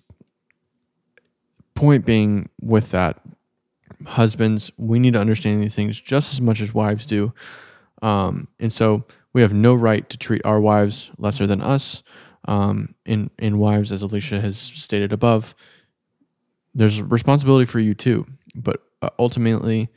point 1.76 2.06
being 2.06 2.50
with 2.62 2.92
that, 2.92 3.22
husbands, 4.06 4.72
we 4.78 5.00
need 5.00 5.14
to 5.14 5.20
understand 5.20 5.64
these 5.64 5.76
things 5.76 6.00
just 6.00 6.34
as 6.34 6.40
much 6.40 6.62
as 6.62 6.74
wives 6.74 7.06
do, 7.06 7.34
um, 8.02 8.48
and 8.60 8.72
so 8.72 9.06
we 9.34 9.42
have 9.42 9.54
no 9.54 9.74
right 9.74 10.10
to 10.10 10.18
treat 10.18 10.42
our 10.46 10.60
wives 10.60 11.12
lesser 11.18 11.48
than 11.48 11.62
us. 11.62 12.04
Um, 12.46 12.96
in 13.06 13.30
in 13.38 13.60
wives, 13.60 13.92
as 13.92 14.02
Alicia 14.02 14.42
has 14.42 14.58
stated 14.58 15.14
above, 15.14 15.54
there's 16.74 17.02
responsibility 17.02 17.66
for 17.66 17.80
you 17.80 17.94
too. 17.94 18.26
But 18.56 18.82
uh, 19.02 19.10
ultimately, 19.20 19.90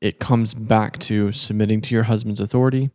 it 0.00 0.18
comes 0.18 0.54
back 0.54 0.98
to 1.00 1.32
submitting 1.32 1.80
to 1.82 1.94
your 1.94 2.04
husband's 2.04 2.40
authority, 2.40 2.90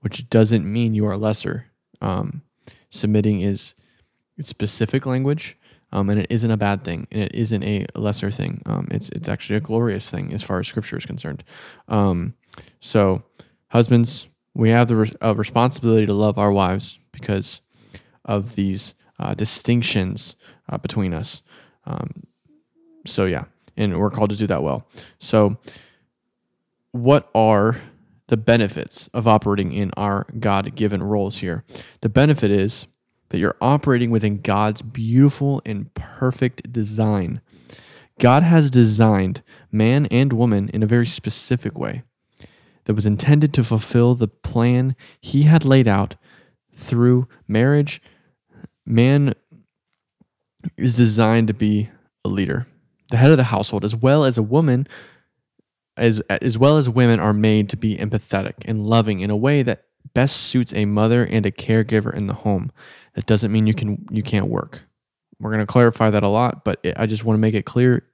which 0.00 0.30
doesn't 0.30 0.70
mean 0.70 0.94
you 0.94 1.06
are 1.06 1.16
lesser. 1.16 1.66
Um, 2.00 2.42
submitting 2.90 3.40
is 3.40 3.74
specific 4.42 5.06
language, 5.06 5.58
um, 5.92 6.08
and 6.08 6.20
it 6.20 6.26
isn't 6.30 6.50
a 6.50 6.56
bad 6.56 6.84
thing, 6.84 7.06
and 7.10 7.22
it 7.22 7.34
isn't 7.34 7.62
a 7.64 7.86
lesser 7.94 8.30
thing. 8.30 8.62
Um, 8.66 8.88
it's 8.90 9.08
it's 9.10 9.28
actually 9.28 9.56
a 9.56 9.60
glorious 9.60 10.08
thing 10.08 10.32
as 10.32 10.42
far 10.42 10.60
as 10.60 10.68
Scripture 10.68 10.96
is 10.96 11.04
concerned. 11.04 11.44
Um, 11.88 12.34
so, 12.80 13.22
husbands, 13.68 14.29
we 14.54 14.70
have 14.70 14.88
the 14.88 14.96
re- 14.96 15.12
uh, 15.22 15.34
responsibility 15.34 16.06
to 16.06 16.12
love 16.12 16.38
our 16.38 16.52
wives 16.52 16.98
because 17.12 17.60
of 18.24 18.56
these 18.56 18.94
uh, 19.18 19.34
distinctions 19.34 20.36
uh, 20.68 20.78
between 20.78 21.14
us. 21.14 21.42
Um, 21.84 22.26
so, 23.06 23.26
yeah, 23.26 23.44
and 23.76 23.98
we're 23.98 24.10
called 24.10 24.30
to 24.30 24.36
do 24.36 24.46
that 24.46 24.62
well. 24.62 24.86
So, 25.18 25.58
what 26.92 27.28
are 27.34 27.80
the 28.26 28.36
benefits 28.36 29.08
of 29.14 29.26
operating 29.26 29.72
in 29.72 29.90
our 29.96 30.26
God 30.38 30.74
given 30.74 31.02
roles 31.02 31.38
here? 31.38 31.64
The 32.00 32.08
benefit 32.08 32.50
is 32.50 32.86
that 33.28 33.38
you're 33.38 33.56
operating 33.60 34.10
within 34.10 34.40
God's 34.40 34.82
beautiful 34.82 35.62
and 35.64 35.92
perfect 35.94 36.72
design. 36.72 37.40
God 38.18 38.42
has 38.42 38.70
designed 38.70 39.42
man 39.72 40.06
and 40.06 40.32
woman 40.32 40.68
in 40.68 40.82
a 40.82 40.86
very 40.86 41.06
specific 41.06 41.78
way 41.78 42.02
that 42.90 42.96
was 42.96 43.06
intended 43.06 43.54
to 43.54 43.62
fulfill 43.62 44.16
the 44.16 44.26
plan 44.26 44.96
he 45.20 45.44
had 45.44 45.64
laid 45.64 45.86
out 45.86 46.16
through 46.74 47.28
marriage. 47.46 48.02
Man 48.84 49.36
is 50.76 50.96
designed 50.96 51.46
to 51.46 51.54
be 51.54 51.88
a 52.24 52.28
leader, 52.28 52.66
the 53.12 53.16
head 53.16 53.30
of 53.30 53.36
the 53.36 53.44
household, 53.44 53.84
as 53.84 53.94
well 53.94 54.24
as 54.24 54.36
a 54.36 54.42
woman, 54.42 54.88
as, 55.96 56.18
as 56.28 56.58
well 56.58 56.78
as 56.78 56.88
women 56.88 57.20
are 57.20 57.32
made 57.32 57.68
to 57.68 57.76
be 57.76 57.96
empathetic 57.96 58.54
and 58.64 58.84
loving 58.84 59.20
in 59.20 59.30
a 59.30 59.36
way 59.36 59.62
that 59.62 59.84
best 60.12 60.38
suits 60.38 60.74
a 60.74 60.84
mother 60.84 61.24
and 61.24 61.46
a 61.46 61.52
caregiver 61.52 62.12
in 62.12 62.26
the 62.26 62.34
home. 62.34 62.72
That 63.14 63.26
doesn't 63.26 63.52
mean 63.52 63.68
you 63.68 63.74
can 63.74 64.04
you 64.10 64.24
can't 64.24 64.48
work. 64.48 64.82
we're 65.38 65.52
going 65.52 65.64
to 65.64 65.72
clarify 65.72 66.10
that 66.10 66.24
a 66.24 66.28
lot, 66.28 66.64
but 66.64 66.84
I 66.96 67.06
just 67.06 67.22
want 67.22 67.36
to 67.36 67.40
make 67.40 67.54
it 67.54 67.66
clear 67.66 68.04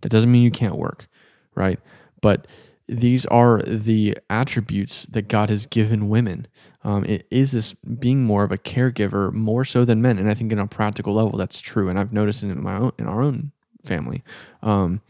that 0.00 0.08
doesn't 0.08 0.32
mean 0.32 0.42
you 0.42 0.50
can't 0.50 0.76
work, 0.76 1.08
right? 1.54 1.78
But 2.22 2.46
these 2.86 3.24
are 3.26 3.62
the 3.62 4.18
attributes 4.28 5.06
that 5.06 5.28
God 5.28 5.48
has 5.48 5.66
given 5.66 6.08
women. 6.08 6.46
Um, 6.82 7.04
it 7.04 7.26
is 7.30 7.52
this 7.52 7.72
being 7.72 8.24
more 8.24 8.44
of 8.44 8.52
a 8.52 8.58
caregiver, 8.58 9.32
more 9.32 9.64
so 9.64 9.84
than 9.84 10.02
men, 10.02 10.18
and 10.18 10.30
I 10.30 10.34
think 10.34 10.52
in 10.52 10.58
a 10.58 10.66
practical 10.66 11.14
level 11.14 11.38
that's 11.38 11.60
true. 11.60 11.88
And 11.88 11.98
I've 11.98 12.12
noticed 12.12 12.42
it 12.42 12.50
in 12.50 12.62
my 12.62 12.76
own 12.76 12.92
in 12.98 13.06
our 13.06 13.22
own 13.22 13.52
family. 13.82 14.22
Um, 14.62 15.00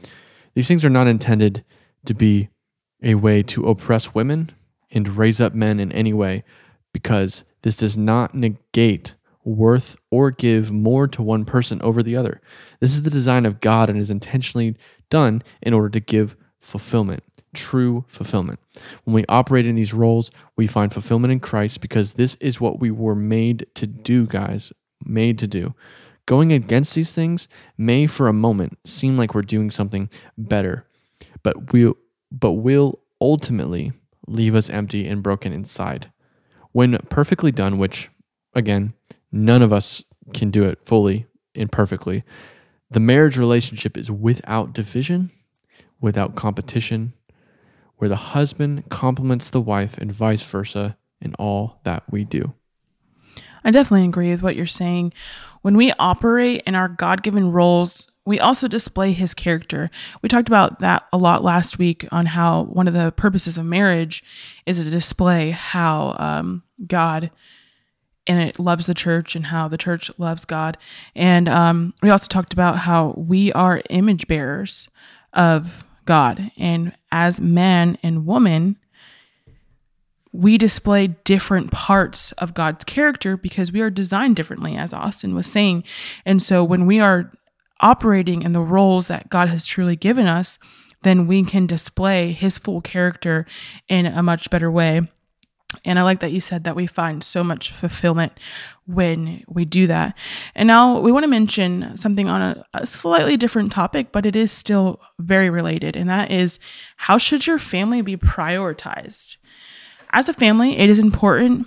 these 0.55 0.69
things 0.69 0.85
are 0.85 0.91
not 0.91 1.09
intended 1.09 1.65
to 2.05 2.15
be 2.15 2.49
a 3.03 3.17
way 3.17 3.43
to 3.43 3.69
oppress 3.69 4.15
women 4.15 4.53
and 4.91 5.17
raise 5.17 5.41
up 5.41 5.53
men 5.53 5.81
in 5.81 5.91
any 5.91 6.13
way, 6.13 6.45
because 6.93 7.43
this 7.63 7.77
does 7.77 7.99
not 7.99 8.35
negate 8.35 9.15
worth 9.43 9.97
or 10.11 10.31
give 10.31 10.71
more 10.71 11.09
to 11.09 11.23
one 11.23 11.45
person 11.45 11.83
over 11.83 12.03
the 12.03 12.17
other. 12.17 12.41
This 12.81 12.93
is 12.93 13.03
the 13.03 13.11
design 13.11 13.45
of 13.45 13.61
God 13.61 13.91
and 13.91 13.99
is 13.99 14.11
intentionally 14.11 14.77
done 15.11 15.43
in 15.61 15.75
order 15.75 15.89
to 15.91 16.01
give 16.01 16.37
fulfillment 16.61 17.25
true 17.55 18.05
fulfillment. 18.09 18.61
When 19.05 19.15
we 19.15 19.25
operate 19.29 19.67
in 19.67 19.77
these 19.77 19.95
roles, 19.95 20.31
we 20.57 20.67
find 20.67 20.93
fulfillment 20.93 21.33
in 21.33 21.41
Christ 21.41 21.81
because 21.81 22.15
this 22.15 22.37
is 22.41 22.61
what 22.61 22.81
we 22.81 22.91
were 22.91 23.15
made 23.15 23.67
to 23.75 23.87
do, 23.87 24.27
guys. 24.27 24.73
Made 25.05 25.39
to 25.39 25.47
do. 25.47 25.75
Going 26.27 26.53
against 26.53 26.95
these 26.95 27.13
things 27.13 27.49
may 27.77 28.07
for 28.07 28.29
a 28.29 28.33
moment 28.33 28.79
seem 28.85 29.17
like 29.17 29.35
we're 29.35 29.43
doing 29.43 29.71
something 29.71 30.09
better, 30.39 30.87
but 31.43 31.73
we 31.73 31.93
but 32.33 32.53
will 32.53 33.01
ultimately 33.21 33.93
leave 34.27 34.55
us 34.55 34.71
empty 34.71 35.07
and 35.07 35.23
broken 35.23 35.53
inside. 35.53 36.11
When 36.73 36.97
perfectly 37.11 37.53
done, 37.53 37.79
which 37.79 38.11
again, 38.55 38.95
none 39.31 39.63
of 39.63 39.73
us 39.73 40.03
can 40.33 40.51
do 40.51 40.65
it 40.65 40.81
fully 40.81 41.27
and 41.55 41.71
perfectly, 41.71 42.25
the 42.91 43.01
marriage 43.01 43.37
relationship 43.37 43.97
is 43.97 44.11
without 44.11 44.73
division, 44.73 45.31
without 46.01 46.37
competition, 46.37 47.13
where 47.97 48.09
the 48.09 48.17
husband 48.17 48.89
complements 48.91 49.51
the 49.51 49.61
wife 49.61 49.99
and 49.99 50.13
vice 50.13 50.47
versa 50.47 50.97
in 51.21 51.35
all 51.37 51.81
that 51.85 52.05
we 52.11 52.25
do. 52.25 52.55
I 53.65 53.71
definitely 53.71 54.07
agree 54.07 54.31
with 54.31 54.43
what 54.43 54.57
you're 54.57 54.67
saying. 54.67 55.13
When 55.63 55.77
we 55.77 55.93
operate 55.99 56.63
in 56.67 56.75
our 56.75 56.89
God 56.89 57.23
given 57.23 57.51
roles, 57.51 58.09
we 58.27 58.39
also 58.39 58.69
display 58.69 59.13
his 59.13 59.35
character. 59.35 59.91
We 60.23 60.29
talked 60.29 60.49
about 60.49 60.81
that 60.81 61.07
a 61.13 61.19
lot 61.19 61.43
last 61.43 61.79
week 61.79 62.07
on 62.13 62.27
how 62.27 62.65
one 62.65 62.89
of 62.89 62.95
the 62.95 63.13
purposes 63.13 63.59
of 63.59 63.65
marriage 63.65 64.23
is 64.67 64.83
to 64.83 64.91
display 64.91 65.51
how 65.51 66.17
um, 66.19 66.63
God 66.87 67.31
and 68.27 68.41
it 68.41 68.59
loves 68.59 68.87
the 68.87 68.95
church 68.95 69.37
and 69.37 69.47
how 69.47 69.69
the 69.69 69.77
church 69.77 70.11
loves 70.19 70.45
God. 70.45 70.79
And 71.15 71.49
um, 71.49 71.95
we 72.03 72.11
also 72.11 72.27
talked 72.27 72.55
about 72.55 72.79
how 72.79 73.15
we 73.17 73.53
are 73.53 73.83
image 73.91 74.27
bearers 74.27 74.89
of 75.35 75.85
God. 76.05 76.51
And 76.57 76.95
as 77.11 77.41
man 77.41 77.99
and 78.03 78.27
woman, 78.27 78.77
we 80.33 80.59
display 80.59 81.09
different 81.25 81.71
parts 81.71 82.33
of 82.33 82.55
God's 82.55 82.85
character 82.85 83.37
because 83.37 83.71
we 83.71 83.81
are 83.81 83.91
designed 83.91 84.37
differently, 84.37 84.77
as 84.77 84.93
Austin 84.93 85.35
was 85.35 85.47
saying. 85.47 85.85
And 86.27 86.43
so 86.43 86.65
when 86.65 86.87
we 86.87 86.99
are 86.99 87.31
operating 87.81 88.43
in 88.43 88.53
the 88.53 88.61
roles 88.61 89.09
that 89.09 89.29
God 89.29 89.49
has 89.49 89.67
truly 89.67 89.95
given 89.95 90.27
us, 90.27 90.59
then 91.03 91.27
we 91.27 91.45
can 91.45 91.67
display 91.67 92.33
his 92.33 92.59
full 92.59 92.81
character 92.81 93.47
in 93.89 94.07
a 94.07 94.23
much 94.23 94.51
better 94.51 94.71
way. 94.71 95.03
And 95.85 95.99
I 95.99 96.03
like 96.03 96.21
that 96.21 96.33
you 96.33 96.41
said 96.41 96.65
that 96.65 96.77
we 96.77 96.87
find 96.87 97.23
so 97.23 97.45
much 97.45 97.71
fulfillment 97.71 98.33
when 98.87 99.45
we 99.47 99.65
do 99.65 99.87
that. 99.87 100.17
And 100.55 100.67
now 100.67 100.99
we 100.99 101.13
want 101.13 101.25
to 101.25 101.31
mention 101.31 101.97
something 101.97 102.29
on 102.29 102.41
a, 102.41 102.65
a, 102.73 102.87
slightly 102.87 103.37
different 103.37 103.73
topic, 103.73 104.11
but 104.11 104.25
it 104.25 104.35
is 104.35 104.51
still 104.51 105.01
very 105.19 105.51
related. 105.51 105.95
And 105.97 106.09
that 106.09 106.31
is 106.31 106.59
how 106.97 107.19
should 107.19 107.47
your 107.47 107.59
family 107.59 108.01
be 108.01 108.17
prioritized? 108.17 109.37
As 110.11 110.29
a 110.29 110.35
family, 110.35 110.79
it 110.79 110.89
is 110.89 110.99
important 110.99 111.67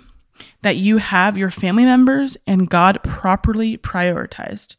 that 0.62 0.76
you 0.76 0.98
have 0.98 1.38
your 1.38 1.50
family 1.50 1.84
members 1.84 2.36
and 2.46 2.68
God 2.68 3.02
properly 3.02 3.76
prioritized. 3.78 4.76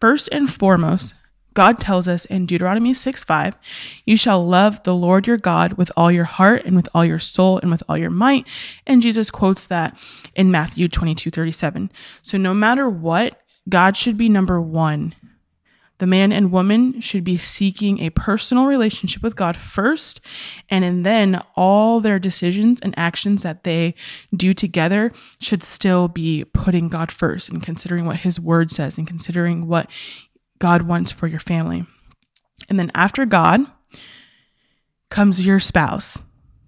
First 0.00 0.28
and 0.32 0.50
foremost, 0.50 1.14
God 1.58 1.80
tells 1.80 2.06
us 2.06 2.24
in 2.24 2.46
Deuteronomy 2.46 2.94
6 2.94 3.24
5, 3.24 3.58
you 4.06 4.16
shall 4.16 4.46
love 4.46 4.80
the 4.84 4.94
Lord 4.94 5.26
your 5.26 5.38
God 5.38 5.72
with 5.72 5.90
all 5.96 6.12
your 6.12 6.22
heart 6.22 6.64
and 6.64 6.76
with 6.76 6.88
all 6.94 7.04
your 7.04 7.18
soul 7.18 7.58
and 7.58 7.68
with 7.68 7.82
all 7.88 7.98
your 7.98 8.10
might. 8.10 8.46
And 8.86 9.02
Jesus 9.02 9.28
quotes 9.32 9.66
that 9.66 9.98
in 10.36 10.52
Matthew 10.52 10.86
22 10.86 11.32
37. 11.32 11.90
So 12.22 12.38
no 12.38 12.54
matter 12.54 12.88
what, 12.88 13.42
God 13.68 13.96
should 13.96 14.16
be 14.16 14.28
number 14.28 14.60
one. 14.60 15.16
The 15.98 16.06
man 16.06 16.30
and 16.30 16.52
woman 16.52 17.00
should 17.00 17.24
be 17.24 17.36
seeking 17.36 17.98
a 17.98 18.10
personal 18.10 18.66
relationship 18.66 19.20
with 19.20 19.34
God 19.34 19.56
first, 19.56 20.20
and 20.70 21.04
then 21.04 21.42
all 21.56 21.98
their 21.98 22.20
decisions 22.20 22.80
and 22.80 22.94
actions 22.96 23.42
that 23.42 23.64
they 23.64 23.96
do 24.32 24.54
together 24.54 25.12
should 25.40 25.64
still 25.64 26.06
be 26.06 26.44
putting 26.44 26.88
God 26.88 27.10
first 27.10 27.48
and 27.48 27.60
considering 27.60 28.04
what 28.04 28.18
His 28.18 28.38
Word 28.38 28.70
says 28.70 28.96
and 28.96 29.08
considering 29.08 29.66
what 29.66 29.90
God 30.58 30.82
wants 30.82 31.12
for 31.12 31.26
your 31.26 31.40
family. 31.40 31.84
And 32.68 32.78
then 32.78 32.90
after 32.94 33.24
God 33.24 33.66
comes 35.10 35.44
your 35.44 35.60
spouse. 35.60 36.22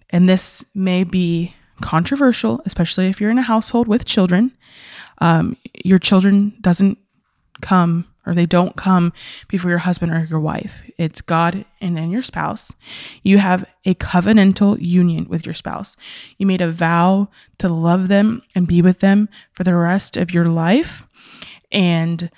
And 0.08 0.28
this 0.28 0.64
may 0.74 1.04
be 1.04 1.54
controversial, 1.80 2.60
especially 2.64 3.08
if 3.08 3.20
you're 3.20 3.30
in 3.30 3.38
a 3.38 3.42
household 3.42 3.88
with 3.88 4.04
children. 4.04 4.52
Um, 5.18 5.56
your 5.84 5.98
children 5.98 6.56
doesn't 6.60 6.98
come 7.60 8.06
or 8.26 8.34
they 8.34 8.46
don't 8.46 8.76
come 8.76 9.12
before 9.48 9.70
your 9.70 9.78
husband 9.78 10.12
or 10.12 10.24
your 10.24 10.40
wife. 10.40 10.82
It's 10.98 11.20
God 11.20 11.64
and 11.80 11.96
then 11.96 12.10
your 12.10 12.22
spouse. 12.22 12.72
You 13.22 13.38
have 13.38 13.64
a 13.84 13.94
covenantal 13.94 14.84
union 14.84 15.26
with 15.28 15.46
your 15.46 15.54
spouse. 15.54 15.96
You 16.38 16.46
made 16.46 16.60
a 16.60 16.70
vow 16.70 17.28
to 17.58 17.68
love 17.68 18.08
them 18.08 18.42
and 18.54 18.66
be 18.66 18.82
with 18.82 19.00
them 19.00 19.28
for 19.52 19.64
the 19.64 19.74
rest 19.74 20.16
of 20.16 20.32
your 20.32 20.46
life. 20.46 21.06
And 21.72 22.30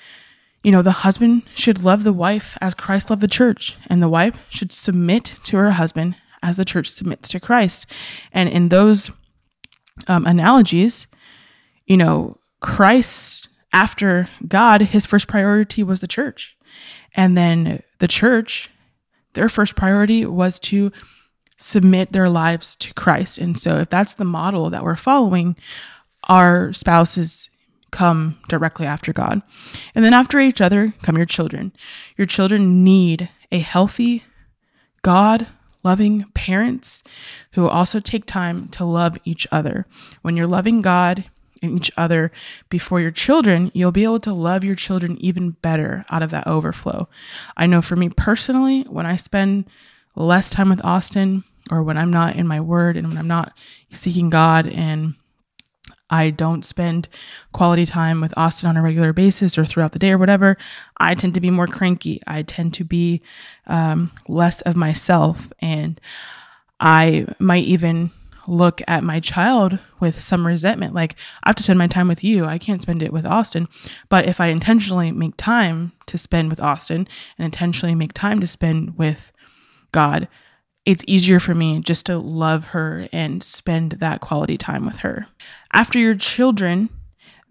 you 0.63 0.71
know, 0.71 0.83
the 0.83 0.93
husband 0.93 1.43
should 1.55 1.83
love 1.83 2.05
the 2.05 2.13
wife 2.13 2.57
as 2.61 2.75
Christ 2.75 3.11
loved 3.11 3.23
the 3.23 3.29
church, 3.29 3.77
and 3.89 4.03
the 4.03 4.09
wife 4.09 4.37
should 4.49 4.73
submit 4.73 5.37
to 5.45 5.57
her 5.57 5.73
husband 5.73 6.17
as 6.43 6.57
the 6.57 6.65
church 6.65 6.89
submits 6.89 7.29
to 7.29 7.41
Christ. 7.41 7.87
And 8.33 8.49
in 8.49 8.69
those 8.69 9.11
um, 10.09 10.27
analogies, 10.27 11.07
you 11.87 11.97
know, 11.97 12.39
Christ, 12.61 13.49
after 13.73 14.29
God, 14.47 14.83
his 14.83 15.07
first 15.07 15.29
priority 15.29 15.83
was 15.83 16.01
the 16.01 16.07
church. 16.07 16.57
And 17.15 17.37
then 17.37 17.83
the 17.99 18.09
church, 18.09 18.71
their 19.35 19.49
first 19.49 19.77
priority 19.77 20.25
was 20.25 20.59
to 20.61 20.93
submit 21.57 22.13
their 22.13 22.29
lives 22.29 22.75
to 22.77 22.95
Christ. 22.95 23.39
And 23.39 23.59
so, 23.59 23.79
if 23.79 23.91
that's 23.91 24.15
the 24.15 24.25
model 24.25 24.71
that 24.71 24.83
we're 24.85 24.97
following, 24.97 25.57
our 26.25 26.73
spouses 26.73 27.51
come 27.93 28.41
directly 28.49 28.87
after 28.87 29.13
God. 29.13 29.43
And 29.95 30.05
then 30.05 30.13
after 30.13 30.41
each 30.41 30.61
other 30.61 30.95
come 31.03 31.17
your 31.17 31.27
children. 31.27 31.73
Your 32.17 32.27
children 32.27 32.83
need 32.83 33.31
a 33.53 33.61
healthy, 33.61 34.25
God 35.03 35.47
loving 35.85 36.25
parents 36.35 37.03
who 37.53 37.69
also 37.69 38.01
take 38.01 38.25
time 38.25 38.69
to 38.69 38.85
love 38.85 39.19
each 39.25 39.47
other. 39.51 39.87
When 40.23 40.37
you're 40.37 40.47
loving 40.47 40.81
God 40.83 41.25
and 41.61 41.77
each 41.77 41.91
other 41.97 42.33
before 42.69 43.01
your 43.01 43.11
children, 43.11 43.71
you'll 43.75 43.93
be 43.93 44.05
able 44.05 44.21
to 44.21 44.33
love 44.33 44.65
your 44.65 44.75
children 44.75 45.17
even 45.21 45.51
better 45.63 46.05
out 46.11 46.23
of 46.23 46.31
that 46.31 46.47
overflow. 46.47 47.09
I 47.57 47.67
know 47.67 47.83
for 47.83 47.97
me 47.97 48.09
personally, 48.09 48.83
when 48.83 49.07
I 49.07 49.17
spend 49.17 49.67
less 50.15 50.51
time 50.51 50.69
with 50.69 50.85
Austin, 50.85 51.45
or 51.71 51.83
when 51.83 51.97
I'm 51.97 52.11
not 52.11 52.35
in 52.37 52.47
my 52.47 52.61
word 52.61 52.97
and 52.97 53.09
when 53.09 53.19
I'm 53.19 53.29
not 53.29 53.53
seeking 53.93 54.31
God 54.31 54.67
and 54.67 55.15
I 56.13 56.29
don't 56.29 56.63
spend 56.63 57.09
quality 57.53 57.87
time 57.87 58.21
with 58.21 58.35
Austin 58.37 58.69
on 58.69 58.77
a 58.77 58.83
regular 58.83 59.15
basis 59.15 59.57
or 59.57 59.65
throughout 59.65 59.93
the 59.93 59.99
day 59.99 60.13
or 60.13 60.19
whatever, 60.19 60.59
I 60.99 61.15
tend 61.15 61.33
to 61.35 61.41
be 61.41 61.51
more 61.51 61.67
cranky. 61.67 62.21
I 62.27 62.43
tend 62.43 62.75
to 62.75 62.85
be 62.85 63.23
um, 63.67 64.13
less 64.29 64.61
of 64.61 64.77
myself. 64.77 65.51
And 65.61 65.99
I 66.79 67.27
might 67.39 67.65
even 67.65 68.11
look 68.47 68.83
at 68.87 69.03
my 69.03 69.21
child 69.21 69.79
with 70.01 70.21
some 70.21 70.47
resentment. 70.47 70.95
Like, 70.95 71.15
I 71.45 71.49
have 71.49 71.57
to 71.57 71.63
spend 71.63 71.79
my 71.79 71.87
time 71.87 72.09
with 72.09 72.23
you. 72.23 72.45
I 72.45 72.59
can't 72.59 72.83
spend 72.83 73.03
it 73.03 73.13
with 73.13 73.25
Austin. 73.25 73.67
But 74.11 74.27
if 74.27 74.39
I 74.39 74.49
intentionally 74.49 75.13
make 75.13 75.39
time 75.39 75.93
to 76.07 76.19
spend 76.19 76.51
with 76.51 76.61
Austin 76.61 77.09
and 77.39 77.45
intentionally 77.47 77.95
make 77.95 78.13
time 78.13 78.39
to 78.41 78.47
spend 78.47 78.99
with 78.99 79.33
God, 79.93 80.29
it's 80.85 81.05
easier 81.07 81.39
for 81.39 81.55
me 81.55 81.81
just 81.81 82.07
to 82.07 82.19
love 82.19 82.67
her 82.67 83.09
and 83.13 83.43
spend 83.43 83.93
that 83.93 84.21
quality 84.21 84.59
time 84.59 84.85
with 84.85 84.99
her. 84.99 85.27
After 85.73 85.99
your 85.99 86.15
children, 86.15 86.89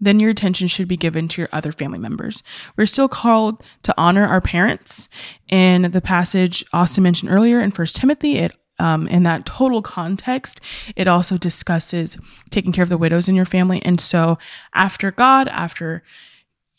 then 0.00 0.20
your 0.20 0.30
attention 0.30 0.66
should 0.66 0.88
be 0.88 0.96
given 0.96 1.28
to 1.28 1.40
your 1.40 1.48
other 1.52 1.72
family 1.72 1.98
members. 1.98 2.42
We're 2.76 2.86
still 2.86 3.08
called 3.08 3.62
to 3.84 3.94
honor 3.96 4.26
our 4.26 4.40
parents. 4.40 5.08
In 5.48 5.82
the 5.92 6.00
passage 6.00 6.64
Austin 6.72 7.04
mentioned 7.04 7.30
earlier 7.30 7.60
in 7.60 7.70
First 7.70 7.96
Timothy, 7.96 8.36
it 8.38 8.52
um, 8.78 9.06
in 9.06 9.22
that 9.22 9.46
total 9.46 9.80
context, 9.80 10.60
it 10.96 11.06
also 11.06 11.36
discusses 11.36 12.16
taking 12.50 12.72
care 12.72 12.82
of 12.82 12.88
the 12.88 12.98
widows 12.98 13.28
in 13.28 13.36
your 13.36 13.44
family. 13.44 13.80
And 13.84 14.00
so, 14.00 14.38
after 14.74 15.12
God, 15.12 15.46
after 15.48 16.02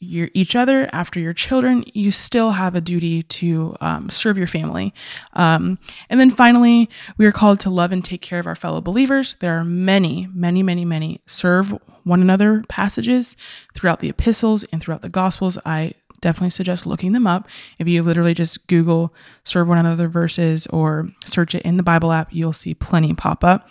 your 0.04 0.30
each 0.34 0.56
other, 0.56 0.90
after 0.92 1.20
your 1.20 1.34
children, 1.34 1.84
you 1.94 2.12
still 2.12 2.52
have 2.52 2.76
a 2.76 2.82
duty 2.82 3.24
to 3.24 3.76
um, 3.82 4.10
serve 4.10 4.38
your 4.38 4.48
family. 4.48 4.94
Um, 5.34 5.78
and 6.10 6.20
then 6.20 6.30
finally, 6.30 6.90
we 7.18 7.26
are 7.26 7.32
called 7.32 7.60
to 7.62 7.70
love 7.70 7.92
and 7.92 8.04
take 8.04 8.22
care 8.22 8.40
of 8.40 8.48
our 8.48 8.56
fellow 8.56 8.82
believers. 8.82 9.36
There 9.40 9.58
are 9.58 9.64
many, 9.64 10.28
many, 10.34 10.64
many, 10.64 10.86
many 10.86 11.22
serve 11.26 11.78
one 12.04 12.22
another 12.22 12.64
passages 12.68 13.38
throughout 13.74 14.00
the 14.00 14.10
epistles 14.10 14.64
and 14.66 14.82
throughout 14.82 15.02
the 15.02 15.10
gospels. 15.10 15.58
I 15.66 15.94
definitely 16.24 16.50
suggest 16.50 16.86
looking 16.86 17.12
them 17.12 17.28
up. 17.28 17.48
If 17.78 17.88
you 17.88 18.02
literally 18.02 18.34
just 18.34 18.66
Google 18.68 19.14
serve 19.44 19.68
one 19.68 19.78
another 19.78 20.08
verses 20.08 20.66
or 20.68 21.10
search 21.26 21.54
it 21.54 21.62
in 21.64 21.78
the 21.78 21.84
Bible 21.84 22.12
app, 22.12 22.30
you'll 22.32 22.54
see 22.54 22.74
plenty 22.74 23.14
pop 23.14 23.44
up. 23.44 23.70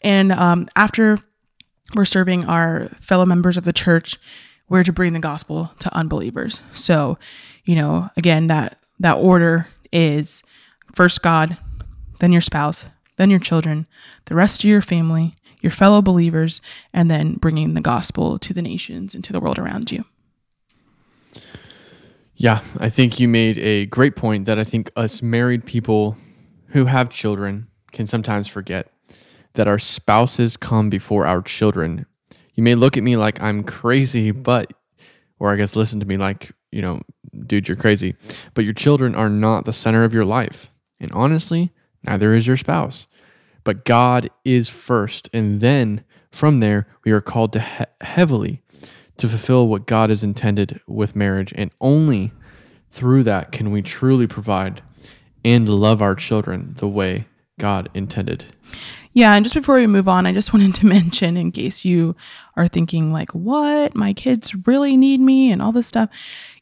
And 0.00 0.32
um, 0.32 0.68
after 0.74 1.18
we're 1.94 2.04
serving 2.04 2.46
our 2.46 2.88
fellow 3.00 3.26
members 3.26 3.56
of 3.56 3.64
the 3.64 3.72
church, 3.72 4.18
we're 4.70 4.84
to 4.84 4.92
bring 4.92 5.12
the 5.12 5.20
gospel 5.20 5.72
to 5.80 5.94
unbelievers. 5.94 6.62
So, 6.72 7.18
you 7.64 7.76
know, 7.76 8.08
again, 8.16 8.46
that 8.46 8.78
that 8.98 9.14
order 9.14 9.66
is 9.92 10.42
first 10.94 11.20
God, 11.22 11.58
then 12.20 12.32
your 12.32 12.40
spouse, 12.40 12.88
then 13.16 13.28
your 13.28 13.40
children, 13.40 13.86
the 14.26 14.34
rest 14.34 14.64
of 14.64 14.70
your 14.70 14.80
family, 14.80 15.34
your 15.60 15.72
fellow 15.72 16.00
believers, 16.00 16.62
and 16.92 17.10
then 17.10 17.34
bringing 17.34 17.74
the 17.74 17.80
gospel 17.82 18.38
to 18.38 18.54
the 18.54 18.62
nations 18.62 19.14
and 19.14 19.22
to 19.24 19.32
the 19.32 19.40
world 19.40 19.58
around 19.58 19.90
you. 19.90 20.04
Yeah, 22.34 22.62
I 22.78 22.88
think 22.88 23.20
you 23.20 23.28
made 23.28 23.58
a 23.58 23.84
great 23.86 24.16
point 24.16 24.46
that 24.46 24.58
I 24.58 24.64
think 24.64 24.90
us 24.96 25.20
married 25.20 25.66
people 25.66 26.16
who 26.68 26.86
have 26.86 27.10
children 27.10 27.68
can 27.92 28.06
sometimes 28.06 28.48
forget 28.48 28.90
that 29.54 29.68
our 29.68 29.78
spouses 29.78 30.56
come 30.56 30.88
before 30.88 31.26
our 31.26 31.42
children 31.42 32.06
you 32.60 32.64
may 32.64 32.74
look 32.74 32.98
at 32.98 33.02
me 33.02 33.16
like 33.16 33.40
I'm 33.40 33.64
crazy, 33.64 34.32
but, 34.32 34.74
or 35.38 35.50
I 35.50 35.56
guess 35.56 35.76
listen 35.76 35.98
to 36.00 36.06
me 36.06 36.18
like, 36.18 36.52
you 36.70 36.82
know, 36.82 37.00
dude, 37.46 37.68
you're 37.68 37.76
crazy. 37.76 38.16
But 38.52 38.64
your 38.64 38.74
children 38.74 39.14
are 39.14 39.30
not 39.30 39.64
the 39.64 39.72
center 39.72 40.04
of 40.04 40.12
your 40.12 40.26
life. 40.26 40.70
And 41.00 41.10
honestly, 41.12 41.72
neither 42.02 42.34
is 42.34 42.46
your 42.46 42.58
spouse. 42.58 43.06
But 43.64 43.86
God 43.86 44.28
is 44.44 44.68
first. 44.68 45.30
And 45.32 45.62
then 45.62 46.04
from 46.30 46.60
there, 46.60 46.86
we 47.02 47.12
are 47.12 47.22
called 47.22 47.54
to 47.54 47.60
he- 47.60 48.04
heavily 48.04 48.60
to 49.16 49.26
fulfill 49.26 49.66
what 49.66 49.86
God 49.86 50.10
has 50.10 50.22
intended 50.22 50.82
with 50.86 51.16
marriage. 51.16 51.54
And 51.56 51.70
only 51.80 52.30
through 52.90 53.22
that 53.22 53.52
can 53.52 53.70
we 53.70 53.80
truly 53.80 54.26
provide 54.26 54.82
and 55.46 55.66
love 55.66 56.02
our 56.02 56.14
children 56.14 56.74
the 56.76 56.88
way 56.88 57.24
God 57.58 57.88
intended. 57.94 58.44
Yeah, 59.12 59.34
and 59.34 59.44
just 59.44 59.54
before 59.54 59.74
we 59.74 59.86
move 59.86 60.08
on, 60.08 60.26
I 60.26 60.32
just 60.32 60.52
wanted 60.54 60.74
to 60.76 60.86
mention 60.86 61.36
in 61.36 61.52
case 61.52 61.84
you 61.84 62.16
are 62.56 62.68
thinking 62.68 63.12
like, 63.12 63.30
"What? 63.32 63.94
My 63.94 64.12
kids 64.12 64.54
really 64.66 64.96
need 64.96 65.20
me?" 65.20 65.50
and 65.50 65.60
all 65.60 65.72
this 65.72 65.86
stuff. 65.86 66.10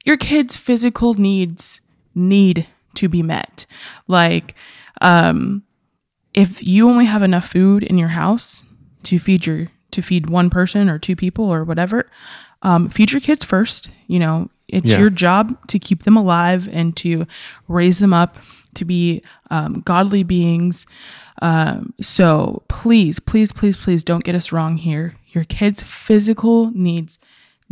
Your 0.05 0.17
kids' 0.17 0.57
physical 0.57 1.15
needs 1.15 1.83
need 2.15 2.67
to 2.95 3.09
be 3.09 3.23
met. 3.23 3.67
Like 4.07 4.55
um 5.01 5.63
if 6.35 6.67
you 6.67 6.89
only 6.89 7.07
have 7.07 7.23
enough 7.23 7.47
food 7.49 7.83
in 7.83 7.99
your 7.99 8.09
house 8.09 8.63
to 9.05 9.19
feed 9.19 9.47
your 9.47 9.69
to 9.91 10.03
feed 10.03 10.29
one 10.29 10.51
person 10.51 10.89
or 10.89 10.99
two 10.99 11.17
people 11.17 11.53
or 11.53 11.65
whatever, 11.65 12.11
um, 12.63 12.89
feed 12.89 13.13
your 13.13 13.21
kids 13.21 13.45
first. 13.45 13.91
You 14.07 14.19
know, 14.19 14.51
it's 14.69 14.93
yeah. 14.93 14.99
your 14.99 15.11
job 15.11 15.57
to 15.69 15.79
keep 15.79 16.03
them 16.03 16.17
alive 16.17 16.69
and 16.71 16.97
to 16.99 17.27
raise 17.69 17.99
them 17.99 18.13
up 18.13 18.37
to 18.75 18.85
be 18.85 19.23
um, 19.51 19.81
godly 19.81 20.23
beings. 20.23 20.87
Um, 21.41 21.95
so 22.01 22.63
please, 22.69 23.21
please, 23.21 23.53
please, 23.53 23.77
please 23.77 24.05
don't 24.05 24.25
get 24.25 24.35
us 24.35 24.53
wrong 24.53 24.77
here. 24.77 25.17
Your 25.29 25.45
kids' 25.45 25.83
physical 25.83 26.71
needs 26.73 27.19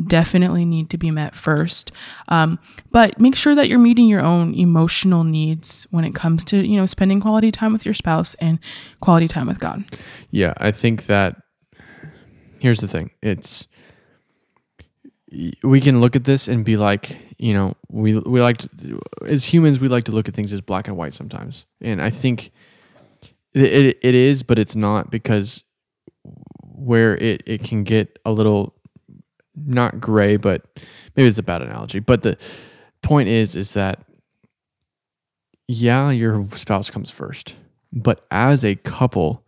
definitely 0.04 0.64
need 0.64 0.90
to 0.90 0.98
be 0.98 1.10
met 1.10 1.34
first. 1.34 1.90
Um, 2.28 2.58
but 2.90 3.18
make 3.18 3.34
sure 3.34 3.54
that 3.54 3.68
you're 3.68 3.78
meeting 3.78 4.08
your 4.08 4.20
own 4.20 4.54
emotional 4.54 5.24
needs 5.24 5.86
when 5.90 6.04
it 6.04 6.14
comes 6.14 6.44
to, 6.44 6.66
you 6.66 6.76
know, 6.76 6.86
spending 6.86 7.20
quality 7.20 7.50
time 7.50 7.72
with 7.72 7.84
your 7.84 7.94
spouse 7.94 8.34
and 8.34 8.58
quality 9.00 9.28
time 9.28 9.46
with 9.46 9.58
God. 9.58 9.84
Yeah, 10.30 10.54
I 10.58 10.70
think 10.70 11.06
that 11.06 11.36
here's 12.60 12.80
the 12.80 12.88
thing. 12.88 13.10
It's 13.22 13.66
we 15.62 15.80
can 15.80 16.00
look 16.00 16.14
at 16.14 16.24
this 16.24 16.46
and 16.48 16.64
be 16.64 16.76
like, 16.76 17.18
you 17.38 17.52
know, 17.52 17.74
we 17.90 18.18
we 18.18 18.40
like 18.40 18.58
to, 18.58 19.00
as 19.26 19.44
humans 19.44 19.80
we 19.80 19.88
like 19.88 20.04
to 20.04 20.12
look 20.12 20.28
at 20.28 20.34
things 20.34 20.52
as 20.52 20.60
black 20.60 20.88
and 20.88 20.96
white 20.96 21.14
sometimes. 21.14 21.66
And 21.80 22.00
I 22.02 22.10
think 22.10 22.52
it, 23.56 23.98
it 24.02 24.14
is, 24.14 24.42
but 24.42 24.58
it's 24.58 24.76
not 24.76 25.10
because 25.10 25.64
where 26.62 27.16
it, 27.16 27.42
it 27.46 27.64
can 27.64 27.84
get 27.84 28.18
a 28.24 28.32
little 28.32 28.74
not 29.56 30.00
gray, 30.00 30.36
but 30.36 30.62
maybe 31.16 31.28
it's 31.28 31.38
a 31.38 31.42
bad 31.42 31.62
analogy. 31.62 31.98
But 31.98 32.22
the 32.22 32.36
point 33.02 33.28
is, 33.28 33.56
is 33.56 33.72
that 33.72 34.00
yeah, 35.68 36.10
your 36.10 36.46
spouse 36.54 36.90
comes 36.90 37.10
first, 37.10 37.56
but 37.92 38.24
as 38.30 38.64
a 38.64 38.76
couple, 38.76 39.44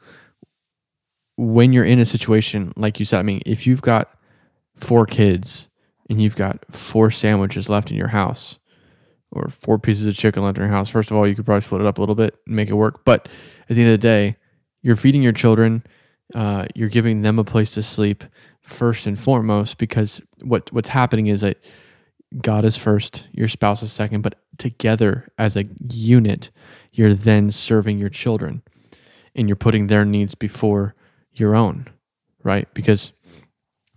when 1.36 1.72
you're 1.72 1.84
in 1.84 2.00
a 2.00 2.06
situation 2.06 2.72
like 2.76 2.98
you 2.98 3.04
said, 3.04 3.20
I 3.20 3.22
mean, 3.22 3.42
if 3.46 3.66
you've 3.66 3.82
got 3.82 4.12
four 4.74 5.06
kids 5.06 5.68
and 6.10 6.20
you've 6.20 6.34
got 6.34 6.64
four 6.74 7.10
sandwiches 7.10 7.68
left 7.68 7.90
in 7.90 7.96
your 7.96 8.08
house, 8.08 8.57
or 9.30 9.48
four 9.48 9.78
pieces 9.78 10.06
of 10.06 10.14
chicken 10.14 10.42
left 10.42 10.58
in 10.58 10.64
your 10.64 10.72
house, 10.72 10.88
first 10.88 11.10
of 11.10 11.16
all, 11.16 11.26
you 11.26 11.34
could 11.34 11.44
probably 11.44 11.60
split 11.60 11.80
it 11.80 11.86
up 11.86 11.98
a 11.98 12.00
little 12.00 12.14
bit 12.14 12.36
and 12.46 12.56
make 12.56 12.68
it 12.68 12.74
work. 12.74 13.04
But 13.04 13.28
at 13.68 13.76
the 13.76 13.82
end 13.82 13.90
of 13.90 14.00
the 14.00 14.06
day, 14.06 14.36
you're 14.82 14.96
feeding 14.96 15.22
your 15.22 15.32
children, 15.32 15.84
uh, 16.34 16.66
you're 16.74 16.88
giving 16.88 17.22
them 17.22 17.38
a 17.38 17.44
place 17.44 17.72
to 17.74 17.82
sleep 17.82 18.24
first 18.60 19.06
and 19.06 19.18
foremost, 19.18 19.78
because 19.78 20.20
what 20.42 20.72
what's 20.72 20.90
happening 20.90 21.26
is 21.26 21.40
that 21.40 21.58
God 22.42 22.64
is 22.64 22.76
first, 22.76 23.26
your 23.32 23.48
spouse 23.48 23.82
is 23.82 23.92
second, 23.92 24.22
but 24.22 24.38
together 24.58 25.32
as 25.38 25.56
a 25.56 25.64
unit, 25.90 26.50
you're 26.92 27.14
then 27.14 27.50
serving 27.50 27.98
your 27.98 28.10
children, 28.10 28.62
and 29.34 29.48
you're 29.48 29.56
putting 29.56 29.86
their 29.86 30.04
needs 30.04 30.34
before 30.34 30.94
your 31.32 31.54
own, 31.54 31.86
right? 32.42 32.72
Because 32.74 33.12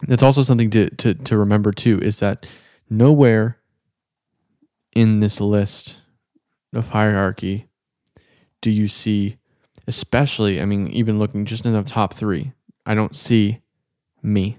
that's 0.07 0.23
also 0.23 0.43
something 0.43 0.69
to 0.71 0.89
to 0.91 1.13
to 1.13 1.37
remember 1.37 1.71
too 1.71 1.99
is 1.99 2.19
that 2.19 2.47
nowhere 2.89 3.57
in 4.93 5.19
this 5.19 5.39
list 5.39 5.97
of 6.73 6.89
hierarchy 6.89 7.67
do 8.61 8.69
you 8.69 8.87
see, 8.87 9.37
especially, 9.87 10.61
I 10.61 10.65
mean, 10.65 10.87
even 10.89 11.19
looking 11.19 11.45
just 11.45 11.65
in 11.65 11.73
the 11.73 11.83
top 11.83 12.13
three, 12.13 12.53
I 12.85 12.93
don't 12.93 13.15
see 13.15 13.59
me. 14.21 14.57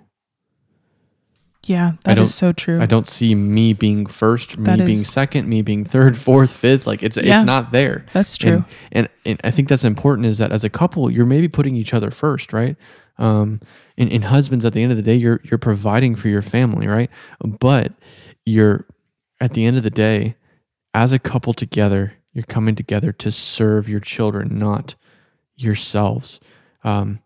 Yeah, 1.64 1.92
that 2.04 2.18
is 2.18 2.34
so 2.34 2.52
true. 2.52 2.80
I 2.80 2.86
don't 2.86 3.06
see 3.06 3.36
me 3.36 3.72
being 3.72 4.06
first, 4.06 4.64
that 4.64 4.78
me 4.78 4.82
is, 4.82 4.86
being 4.86 5.04
second, 5.04 5.48
me 5.48 5.62
being 5.62 5.84
third, 5.84 6.16
fourth, 6.18 6.52
fifth. 6.52 6.88
Like 6.88 7.04
it's 7.04 7.16
yeah, 7.16 7.36
it's 7.36 7.44
not 7.44 7.70
there. 7.70 8.04
That's 8.12 8.36
true. 8.36 8.64
And, 8.90 9.06
and, 9.06 9.08
and 9.24 9.40
I 9.44 9.52
think 9.52 9.68
that's 9.68 9.84
important 9.84 10.26
is 10.26 10.38
that 10.38 10.50
as 10.50 10.64
a 10.64 10.70
couple, 10.70 11.08
you're 11.08 11.24
maybe 11.24 11.46
putting 11.46 11.76
each 11.76 11.94
other 11.94 12.10
first, 12.10 12.52
right? 12.52 12.76
Um, 13.18 13.60
and, 13.96 14.10
and 14.10 14.24
husbands, 14.24 14.64
at 14.64 14.72
the 14.72 14.82
end 14.82 14.90
of 14.90 14.96
the 14.96 15.04
day, 15.04 15.14
you're 15.14 15.40
you're 15.44 15.58
providing 15.58 16.16
for 16.16 16.26
your 16.26 16.42
family, 16.42 16.88
right? 16.88 17.10
But 17.40 17.92
you're 18.44 18.84
at 19.42 19.54
the 19.54 19.66
end 19.66 19.76
of 19.76 19.82
the 19.82 19.90
day, 19.90 20.36
as 20.94 21.10
a 21.10 21.18
couple 21.18 21.52
together, 21.52 22.12
you're 22.32 22.44
coming 22.44 22.76
together 22.76 23.10
to 23.10 23.32
serve 23.32 23.88
your 23.88 23.98
children, 23.98 24.56
not 24.56 24.94
yourselves. 25.56 26.38
Um, 26.84 27.18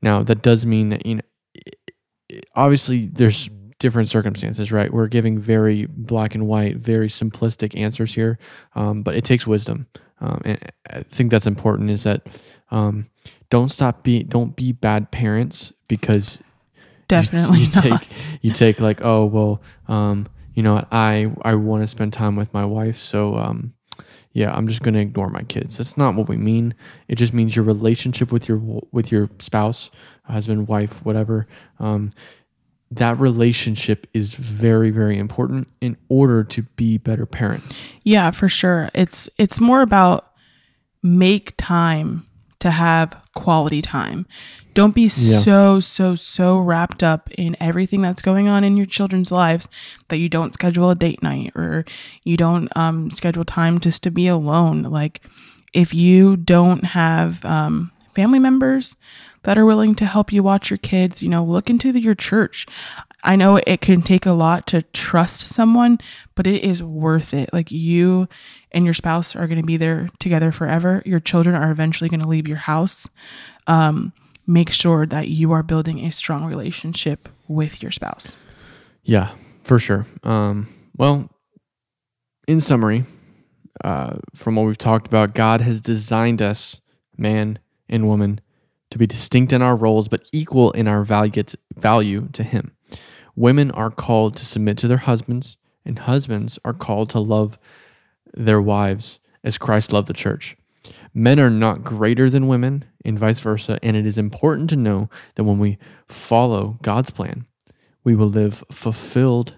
now, 0.00 0.22
that 0.22 0.42
does 0.42 0.64
mean 0.64 0.90
that, 0.90 1.04
you 1.04 1.16
know, 1.16 2.40
obviously 2.54 3.08
there's 3.08 3.50
different 3.80 4.08
circumstances, 4.08 4.70
right? 4.70 4.92
We're 4.92 5.08
giving 5.08 5.40
very 5.40 5.86
black 5.86 6.36
and 6.36 6.46
white, 6.46 6.76
very 6.76 7.08
simplistic 7.08 7.76
answers 7.76 8.14
here, 8.14 8.38
um, 8.76 9.02
but 9.02 9.16
it 9.16 9.24
takes 9.24 9.44
wisdom. 9.44 9.88
Um, 10.20 10.40
and 10.44 10.72
I 10.88 11.02
think 11.02 11.32
that's 11.32 11.48
important 11.48 11.90
is 11.90 12.04
that 12.04 12.28
um, 12.70 13.06
don't 13.50 13.70
stop 13.70 14.04
be 14.04 14.22
don't 14.22 14.54
be 14.54 14.70
bad 14.70 15.10
parents 15.10 15.72
because 15.88 16.38
definitely 17.08 17.58
you, 17.58 17.64
you 17.74 17.80
take 17.82 18.08
you 18.40 18.52
take 18.52 18.80
like 18.80 19.00
oh 19.02 19.26
well 19.26 19.60
um, 19.88 20.26
you 20.56 20.62
know 20.62 20.84
I 20.90 21.30
I 21.42 21.54
want 21.54 21.82
to 21.82 21.86
spend 21.86 22.12
time 22.12 22.34
with 22.34 22.52
my 22.52 22.64
wife, 22.64 22.96
so 22.96 23.36
um, 23.36 23.74
yeah, 24.32 24.52
I'm 24.52 24.66
just 24.66 24.82
gonna 24.82 24.98
ignore 24.98 25.28
my 25.28 25.42
kids. 25.42 25.76
That's 25.76 25.96
not 25.96 26.14
what 26.16 26.28
we 26.28 26.36
mean. 26.36 26.74
It 27.08 27.16
just 27.16 27.32
means 27.32 27.54
your 27.54 27.64
relationship 27.64 28.32
with 28.32 28.48
your 28.48 28.58
with 28.90 29.12
your 29.12 29.28
spouse, 29.38 29.90
husband, 30.24 30.66
wife, 30.66 31.04
whatever. 31.04 31.46
Um, 31.78 32.12
that 32.90 33.18
relationship 33.18 34.06
is 34.14 34.34
very 34.34 34.90
very 34.90 35.18
important 35.18 35.70
in 35.80 35.98
order 36.08 36.42
to 36.42 36.62
be 36.62 36.96
better 36.96 37.26
parents. 37.26 37.82
Yeah, 38.02 38.30
for 38.30 38.48
sure. 38.48 38.88
It's 38.94 39.28
it's 39.36 39.60
more 39.60 39.82
about 39.82 40.32
make 41.02 41.54
time 41.58 42.26
to 42.60 42.70
have 42.70 43.14
quality 43.36 43.80
time. 43.80 44.26
Don't 44.74 44.94
be 44.94 45.02
yeah. 45.02 45.38
so, 45.38 45.80
so, 45.80 46.14
so 46.16 46.58
wrapped 46.58 47.02
up 47.02 47.30
in 47.38 47.56
everything 47.60 48.02
that's 48.02 48.20
going 48.20 48.48
on 48.48 48.64
in 48.64 48.76
your 48.76 48.86
children's 48.86 49.30
lives 49.30 49.68
that 50.08 50.18
you 50.18 50.28
don't 50.28 50.52
schedule 50.52 50.90
a 50.90 50.94
date 50.96 51.22
night 51.22 51.52
or 51.54 51.84
you 52.24 52.36
don't 52.36 52.68
um, 52.76 53.10
schedule 53.10 53.44
time 53.44 53.78
just 53.78 54.02
to 54.02 54.10
be 54.10 54.26
alone. 54.26 54.82
Like, 54.82 55.20
if 55.72 55.94
you 55.94 56.36
don't 56.36 56.84
have 56.84 57.44
um, 57.44 57.92
family 58.14 58.38
members 58.38 58.96
that 59.46 59.56
are 59.56 59.64
willing 59.64 59.94
to 59.94 60.04
help 60.04 60.32
you 60.32 60.42
watch 60.42 60.70
your 60.70 60.78
kids. 60.78 61.22
You 61.22 61.28
know, 61.28 61.44
look 61.44 61.70
into 61.70 61.92
the, 61.92 62.00
your 62.00 62.16
church. 62.16 62.66
I 63.22 63.36
know 63.36 63.60
it 63.64 63.80
can 63.80 64.02
take 64.02 64.26
a 64.26 64.32
lot 64.32 64.66
to 64.68 64.82
trust 64.82 65.42
someone, 65.42 65.98
but 66.34 66.48
it 66.48 66.64
is 66.64 66.82
worth 66.82 67.32
it. 67.32 67.50
Like 67.52 67.70
you 67.70 68.28
and 68.72 68.84
your 68.84 68.92
spouse 68.92 69.36
are 69.36 69.46
going 69.46 69.60
to 69.60 69.66
be 69.66 69.76
there 69.76 70.10
together 70.18 70.50
forever. 70.50 71.00
Your 71.06 71.20
children 71.20 71.54
are 71.54 71.70
eventually 71.70 72.10
going 72.10 72.20
to 72.20 72.28
leave 72.28 72.48
your 72.48 72.56
house. 72.56 73.08
Um, 73.68 74.12
make 74.48 74.70
sure 74.70 75.06
that 75.06 75.28
you 75.28 75.52
are 75.52 75.62
building 75.62 76.04
a 76.04 76.10
strong 76.10 76.44
relationship 76.44 77.28
with 77.46 77.80
your 77.82 77.92
spouse. 77.92 78.38
Yeah, 79.04 79.32
for 79.62 79.78
sure. 79.78 80.06
Um, 80.24 80.66
well, 80.96 81.30
in 82.48 82.60
summary, 82.60 83.04
uh, 83.84 84.16
from 84.34 84.56
what 84.56 84.66
we've 84.66 84.76
talked 84.76 85.06
about, 85.06 85.34
God 85.34 85.60
has 85.60 85.80
designed 85.80 86.42
us, 86.42 86.80
man 87.16 87.60
and 87.88 88.08
woman, 88.08 88.40
to 88.90 88.98
be 88.98 89.06
distinct 89.06 89.52
in 89.52 89.62
our 89.62 89.76
roles 89.76 90.08
but 90.08 90.28
equal 90.32 90.70
in 90.72 90.86
our 90.88 91.04
value 91.04 91.42
to, 91.42 91.58
value 91.74 92.28
to 92.32 92.42
Him. 92.42 92.76
Women 93.34 93.70
are 93.72 93.90
called 93.90 94.36
to 94.36 94.46
submit 94.46 94.78
to 94.78 94.88
their 94.88 94.96
husbands, 94.98 95.56
and 95.84 95.98
husbands 95.98 96.58
are 96.64 96.72
called 96.72 97.10
to 97.10 97.20
love 97.20 97.58
their 98.32 98.60
wives 98.60 99.20
as 99.44 99.58
Christ 99.58 99.92
loved 99.92 100.08
the 100.08 100.14
church. 100.14 100.56
Men 101.12 101.40
are 101.40 101.50
not 101.50 101.84
greater 101.84 102.30
than 102.30 102.48
women, 102.48 102.84
and 103.06 103.18
vice 103.18 103.40
versa. 103.40 103.78
And 103.82 103.96
it 103.96 104.04
is 104.04 104.18
important 104.18 104.68
to 104.70 104.76
know 104.76 105.08
that 105.36 105.44
when 105.44 105.58
we 105.58 105.78
follow 106.06 106.78
God's 106.82 107.10
plan, 107.10 107.46
we 108.04 108.14
will 108.14 108.28
live 108.28 108.62
fulfilled 108.70 109.56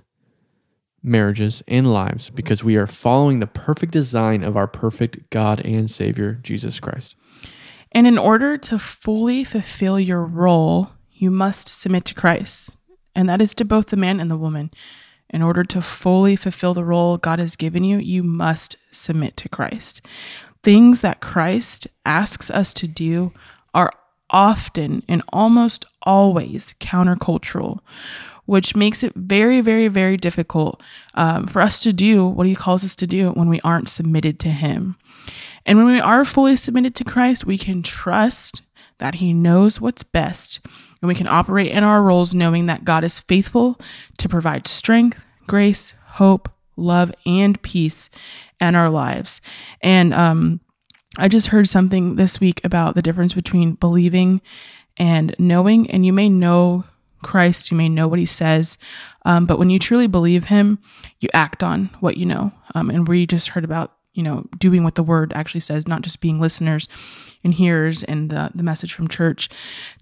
marriages 1.02 1.62
and 1.66 1.92
lives 1.92 2.30
because 2.30 2.62
we 2.62 2.76
are 2.76 2.86
following 2.86 3.40
the 3.40 3.46
perfect 3.46 3.92
design 3.92 4.42
of 4.42 4.56
our 4.56 4.66
perfect 4.66 5.30
God 5.30 5.60
and 5.64 5.90
Savior, 5.90 6.34
Jesus 6.34 6.78
Christ. 6.80 7.16
And 7.92 8.06
in 8.06 8.18
order 8.18 8.56
to 8.58 8.78
fully 8.78 9.44
fulfill 9.44 9.98
your 9.98 10.24
role, 10.24 10.90
you 11.12 11.30
must 11.30 11.68
submit 11.68 12.04
to 12.06 12.14
Christ. 12.14 12.76
And 13.14 13.28
that 13.28 13.40
is 13.40 13.54
to 13.54 13.64
both 13.64 13.86
the 13.86 13.96
man 13.96 14.20
and 14.20 14.30
the 14.30 14.36
woman. 14.36 14.70
In 15.30 15.42
order 15.42 15.64
to 15.64 15.82
fully 15.82 16.36
fulfill 16.36 16.74
the 16.74 16.84
role 16.84 17.16
God 17.16 17.38
has 17.38 17.56
given 17.56 17.84
you, 17.84 17.98
you 17.98 18.22
must 18.22 18.76
submit 18.90 19.36
to 19.38 19.48
Christ. 19.48 20.00
Things 20.62 21.00
that 21.00 21.20
Christ 21.20 21.86
asks 22.06 22.50
us 22.50 22.72
to 22.74 22.88
do 22.88 23.32
are 23.74 23.92
often 24.30 25.02
and 25.08 25.22
almost 25.32 25.84
always 26.02 26.74
countercultural 26.80 27.80
which 28.48 28.74
makes 28.74 29.02
it 29.02 29.12
very, 29.14 29.60
very, 29.60 29.88
very 29.88 30.16
difficult 30.16 30.82
um, 31.12 31.46
for 31.46 31.60
us 31.60 31.82
to 31.82 31.92
do 31.92 32.26
what 32.26 32.46
he 32.46 32.54
calls 32.54 32.82
us 32.82 32.96
to 32.96 33.06
do 33.06 33.30
when 33.32 33.46
we 33.46 33.60
aren't 33.60 33.90
submitted 33.90 34.40
to 34.40 34.48
him. 34.48 34.96
And 35.68 35.76
when 35.76 35.86
we 35.86 36.00
are 36.00 36.24
fully 36.24 36.56
submitted 36.56 36.94
to 36.94 37.04
Christ, 37.04 37.44
we 37.44 37.58
can 37.58 37.82
trust 37.82 38.62
that 39.00 39.16
he 39.16 39.34
knows 39.34 39.82
what's 39.82 40.02
best 40.02 40.60
and 41.02 41.08
we 41.08 41.14
can 41.14 41.28
operate 41.28 41.70
in 41.70 41.84
our 41.84 42.02
roles 42.02 42.34
knowing 42.34 42.64
that 42.66 42.86
God 42.86 43.04
is 43.04 43.20
faithful 43.20 43.78
to 44.16 44.30
provide 44.30 44.66
strength, 44.66 45.26
grace, 45.46 45.92
hope, 46.04 46.48
love, 46.74 47.12
and 47.26 47.60
peace 47.60 48.08
in 48.58 48.74
our 48.74 48.88
lives. 48.88 49.42
And 49.82 50.14
um, 50.14 50.60
I 51.18 51.28
just 51.28 51.48
heard 51.48 51.68
something 51.68 52.16
this 52.16 52.40
week 52.40 52.62
about 52.64 52.94
the 52.94 53.02
difference 53.02 53.34
between 53.34 53.74
believing 53.74 54.40
and 54.96 55.36
knowing. 55.38 55.90
And 55.90 56.06
you 56.06 56.14
may 56.14 56.30
know 56.30 56.84
Christ, 57.22 57.70
you 57.70 57.76
may 57.76 57.90
know 57.90 58.08
what 58.08 58.18
he 58.18 58.26
says, 58.26 58.78
um, 59.26 59.44
but 59.44 59.58
when 59.58 59.68
you 59.68 59.78
truly 59.78 60.06
believe 60.06 60.46
him, 60.46 60.78
you 61.20 61.28
act 61.34 61.62
on 61.62 61.90
what 62.00 62.16
you 62.16 62.24
know. 62.24 62.52
Um, 62.74 62.88
and 62.88 63.06
we 63.06 63.26
just 63.26 63.48
heard 63.48 63.64
about, 63.64 63.97
you 64.18 64.24
know, 64.24 64.44
doing 64.58 64.82
what 64.82 64.96
the 64.96 65.02
word 65.04 65.32
actually 65.32 65.60
says, 65.60 65.86
not 65.86 66.02
just 66.02 66.20
being 66.20 66.40
listeners 66.40 66.88
and 67.44 67.54
hearers 67.54 68.02
and 68.02 68.30
the, 68.30 68.50
the 68.52 68.64
message 68.64 68.92
from 68.92 69.06
church 69.06 69.48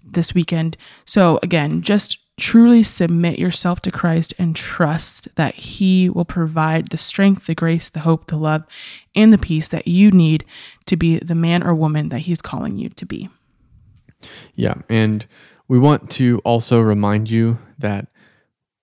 this 0.03 0.33
weekend. 0.33 0.75
So 1.05 1.39
again, 1.43 1.83
just 1.83 2.17
truly 2.35 2.81
submit 2.81 3.37
yourself 3.37 3.79
to 3.81 3.91
Christ 3.91 4.33
and 4.39 4.55
trust 4.55 5.27
that 5.35 5.53
He 5.53 6.09
will 6.09 6.25
provide 6.25 6.87
the 6.87 6.97
strength, 6.97 7.45
the 7.45 7.53
grace, 7.53 7.89
the 7.89 7.99
hope, 7.99 8.25
the 8.25 8.37
love, 8.37 8.65
and 9.13 9.31
the 9.31 9.37
peace 9.37 9.67
that 9.67 9.87
you 9.87 10.09
need 10.09 10.43
to 10.87 10.97
be 10.97 11.19
the 11.19 11.35
man 11.35 11.61
or 11.61 11.75
woman 11.75 12.09
that 12.09 12.21
He's 12.21 12.41
calling 12.41 12.75
you 12.75 12.89
to 12.89 13.05
be. 13.05 13.29
Yeah. 14.55 14.81
And 14.89 15.27
we 15.67 15.77
want 15.77 16.09
to 16.11 16.39
also 16.43 16.79
remind 16.79 17.29
you 17.29 17.59
that 17.77 18.07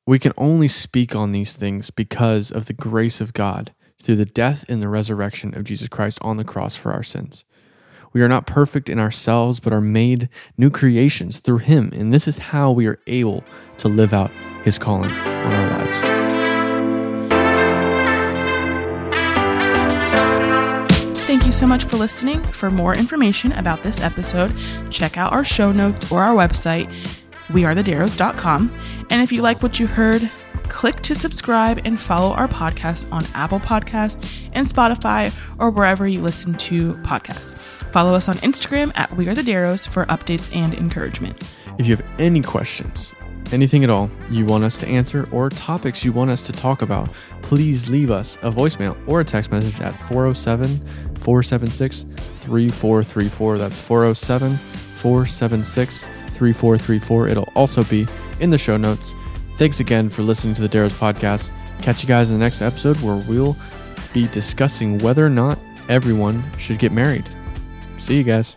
we 0.07 0.21
can 0.21 0.33
only 0.37 0.69
speak 0.69 1.17
on 1.17 1.33
these 1.33 1.57
things 1.57 1.91
because 1.91 2.53
of 2.53 2.67
the 2.67 2.73
grace 2.73 3.21
of 3.21 3.33
God 3.33 3.73
through 4.05 4.17
the 4.17 4.25
death 4.27 4.65
and 4.69 4.83
the 4.83 4.89
resurrection 4.89 5.57
of 5.57 5.65
Jesus 5.65 5.89
Christ 5.89 6.19
on 6.21 6.37
the 6.37 6.45
cross 6.45 6.77
for 6.77 6.93
our 6.93 7.03
sins. 7.03 7.45
We 8.13 8.23
are 8.23 8.29
not 8.29 8.47
perfect 8.47 8.89
in 8.89 9.01
ourselves, 9.01 9.59
but 9.59 9.73
are 9.73 9.81
made 9.81 10.29
new 10.57 10.71
creations 10.71 11.41
through 11.41 11.59
Him. 11.59 11.91
And 11.93 12.13
this 12.13 12.29
is 12.29 12.39
how 12.39 12.71
we 12.71 12.87
are 12.87 13.01
able 13.09 13.43
to 13.79 13.89
live 13.89 14.13
out 14.13 14.31
His 14.63 14.79
calling 14.79 15.11
on 15.11 15.53
our 15.53 15.71
lives. 15.71 15.97
Thank 21.27 21.47
you 21.47 21.53
so 21.53 21.67
much 21.67 21.85
for 21.85 21.97
listening. 21.97 22.43
For 22.43 22.71
more 22.71 22.95
information 22.95 23.53
about 23.53 23.83
this 23.83 24.01
episode, 24.01 24.55
check 24.91 25.17
out 25.17 25.33
our 25.33 25.43
show 25.43 25.73
notes 25.73 26.13
or 26.13 26.23
our 26.23 26.35
website, 26.35 26.87
wearethedarrows.com. 27.49 28.81
And 29.11 29.23
if 29.23 29.33
you 29.33 29.43
like 29.43 29.63
what 29.63 29.81
you 29.81 29.89
heard, 29.89 30.31
click 30.65 31.01
to 31.03 31.15
subscribe 31.15 31.81
and 31.85 32.01
follow 32.01 32.35
our 32.35 32.49
podcast 32.49 33.11
on 33.13 33.25
Apple 33.35 33.61
Podcast 33.61 34.25
and 34.53 34.67
Spotify 34.67 35.35
or 35.59 35.71
wherever 35.71 36.07
you 36.07 36.21
listen 36.21 36.55
to 36.55 36.95
podcasts. 36.97 37.59
Follow 37.59 38.15
us 38.15 38.29
on 38.29 38.37
Instagram 38.37 38.93
at 38.95 39.15
We 39.17 39.29
Are 39.29 39.35
The 39.35 39.43
Darrows 39.43 39.87
for 39.87 40.07
updates 40.07 40.55
and 40.55 40.75
encouragement. 40.75 41.41
If 41.79 41.87
you 41.87 41.97
have 41.97 42.07
any 42.19 42.43
questions, 42.43 43.13
anything 43.53 43.85
at 43.85 43.91
all 43.91 44.11
you 44.31 44.45
want 44.45 44.65
us 44.65 44.77
to 44.79 44.87
answer, 44.89 45.29
or 45.31 45.49
topics 45.51 46.05
you 46.05 46.13
want 46.13 46.31
us 46.31 46.43
to 46.43 46.53
talk 46.53 46.83
about, 46.83 47.09
please 47.43 47.89
leave 47.89 48.11
us 48.11 48.37
a 48.43 48.51
voicemail 48.51 48.97
or 49.07 49.21
a 49.21 49.25
text 49.25 49.51
message 49.51 49.81
at 49.81 49.97
407 50.09 50.79
476 51.19 52.03
3434. 52.19 53.59
That's 53.59 53.79
407 53.79 54.57
476 54.57 56.03
3434. 56.03 57.29
It'll 57.29 57.49
also 57.55 57.85
be 57.85 58.07
in 58.41 58.51
the 58.51 58.59
show 58.59 58.77
notes. 58.77 59.13
Thanks 59.57 59.81
again 59.81 60.11
for 60.11 60.23
listening 60.23 60.55
to 60.55 60.63
the 60.63 60.69
Darrows 60.69 60.93
podcast. 60.93 61.51
Catch 61.81 62.03
you 62.03 62.09
guys 62.09 62.31
in 62.31 62.39
the 62.39 62.45
next 62.45 62.61
episode 62.61 62.97
where 63.01 63.17
we'll 63.17 63.57
be 64.13 64.27
discussing 64.29 64.99
whether 64.99 65.25
or 65.25 65.31
not 65.31 65.59
everyone 65.89 66.45
should 66.59 66.79
get 66.79 66.93
married. 66.93 67.25
See 68.01 68.17
you 68.17 68.25
guys. 68.25 68.57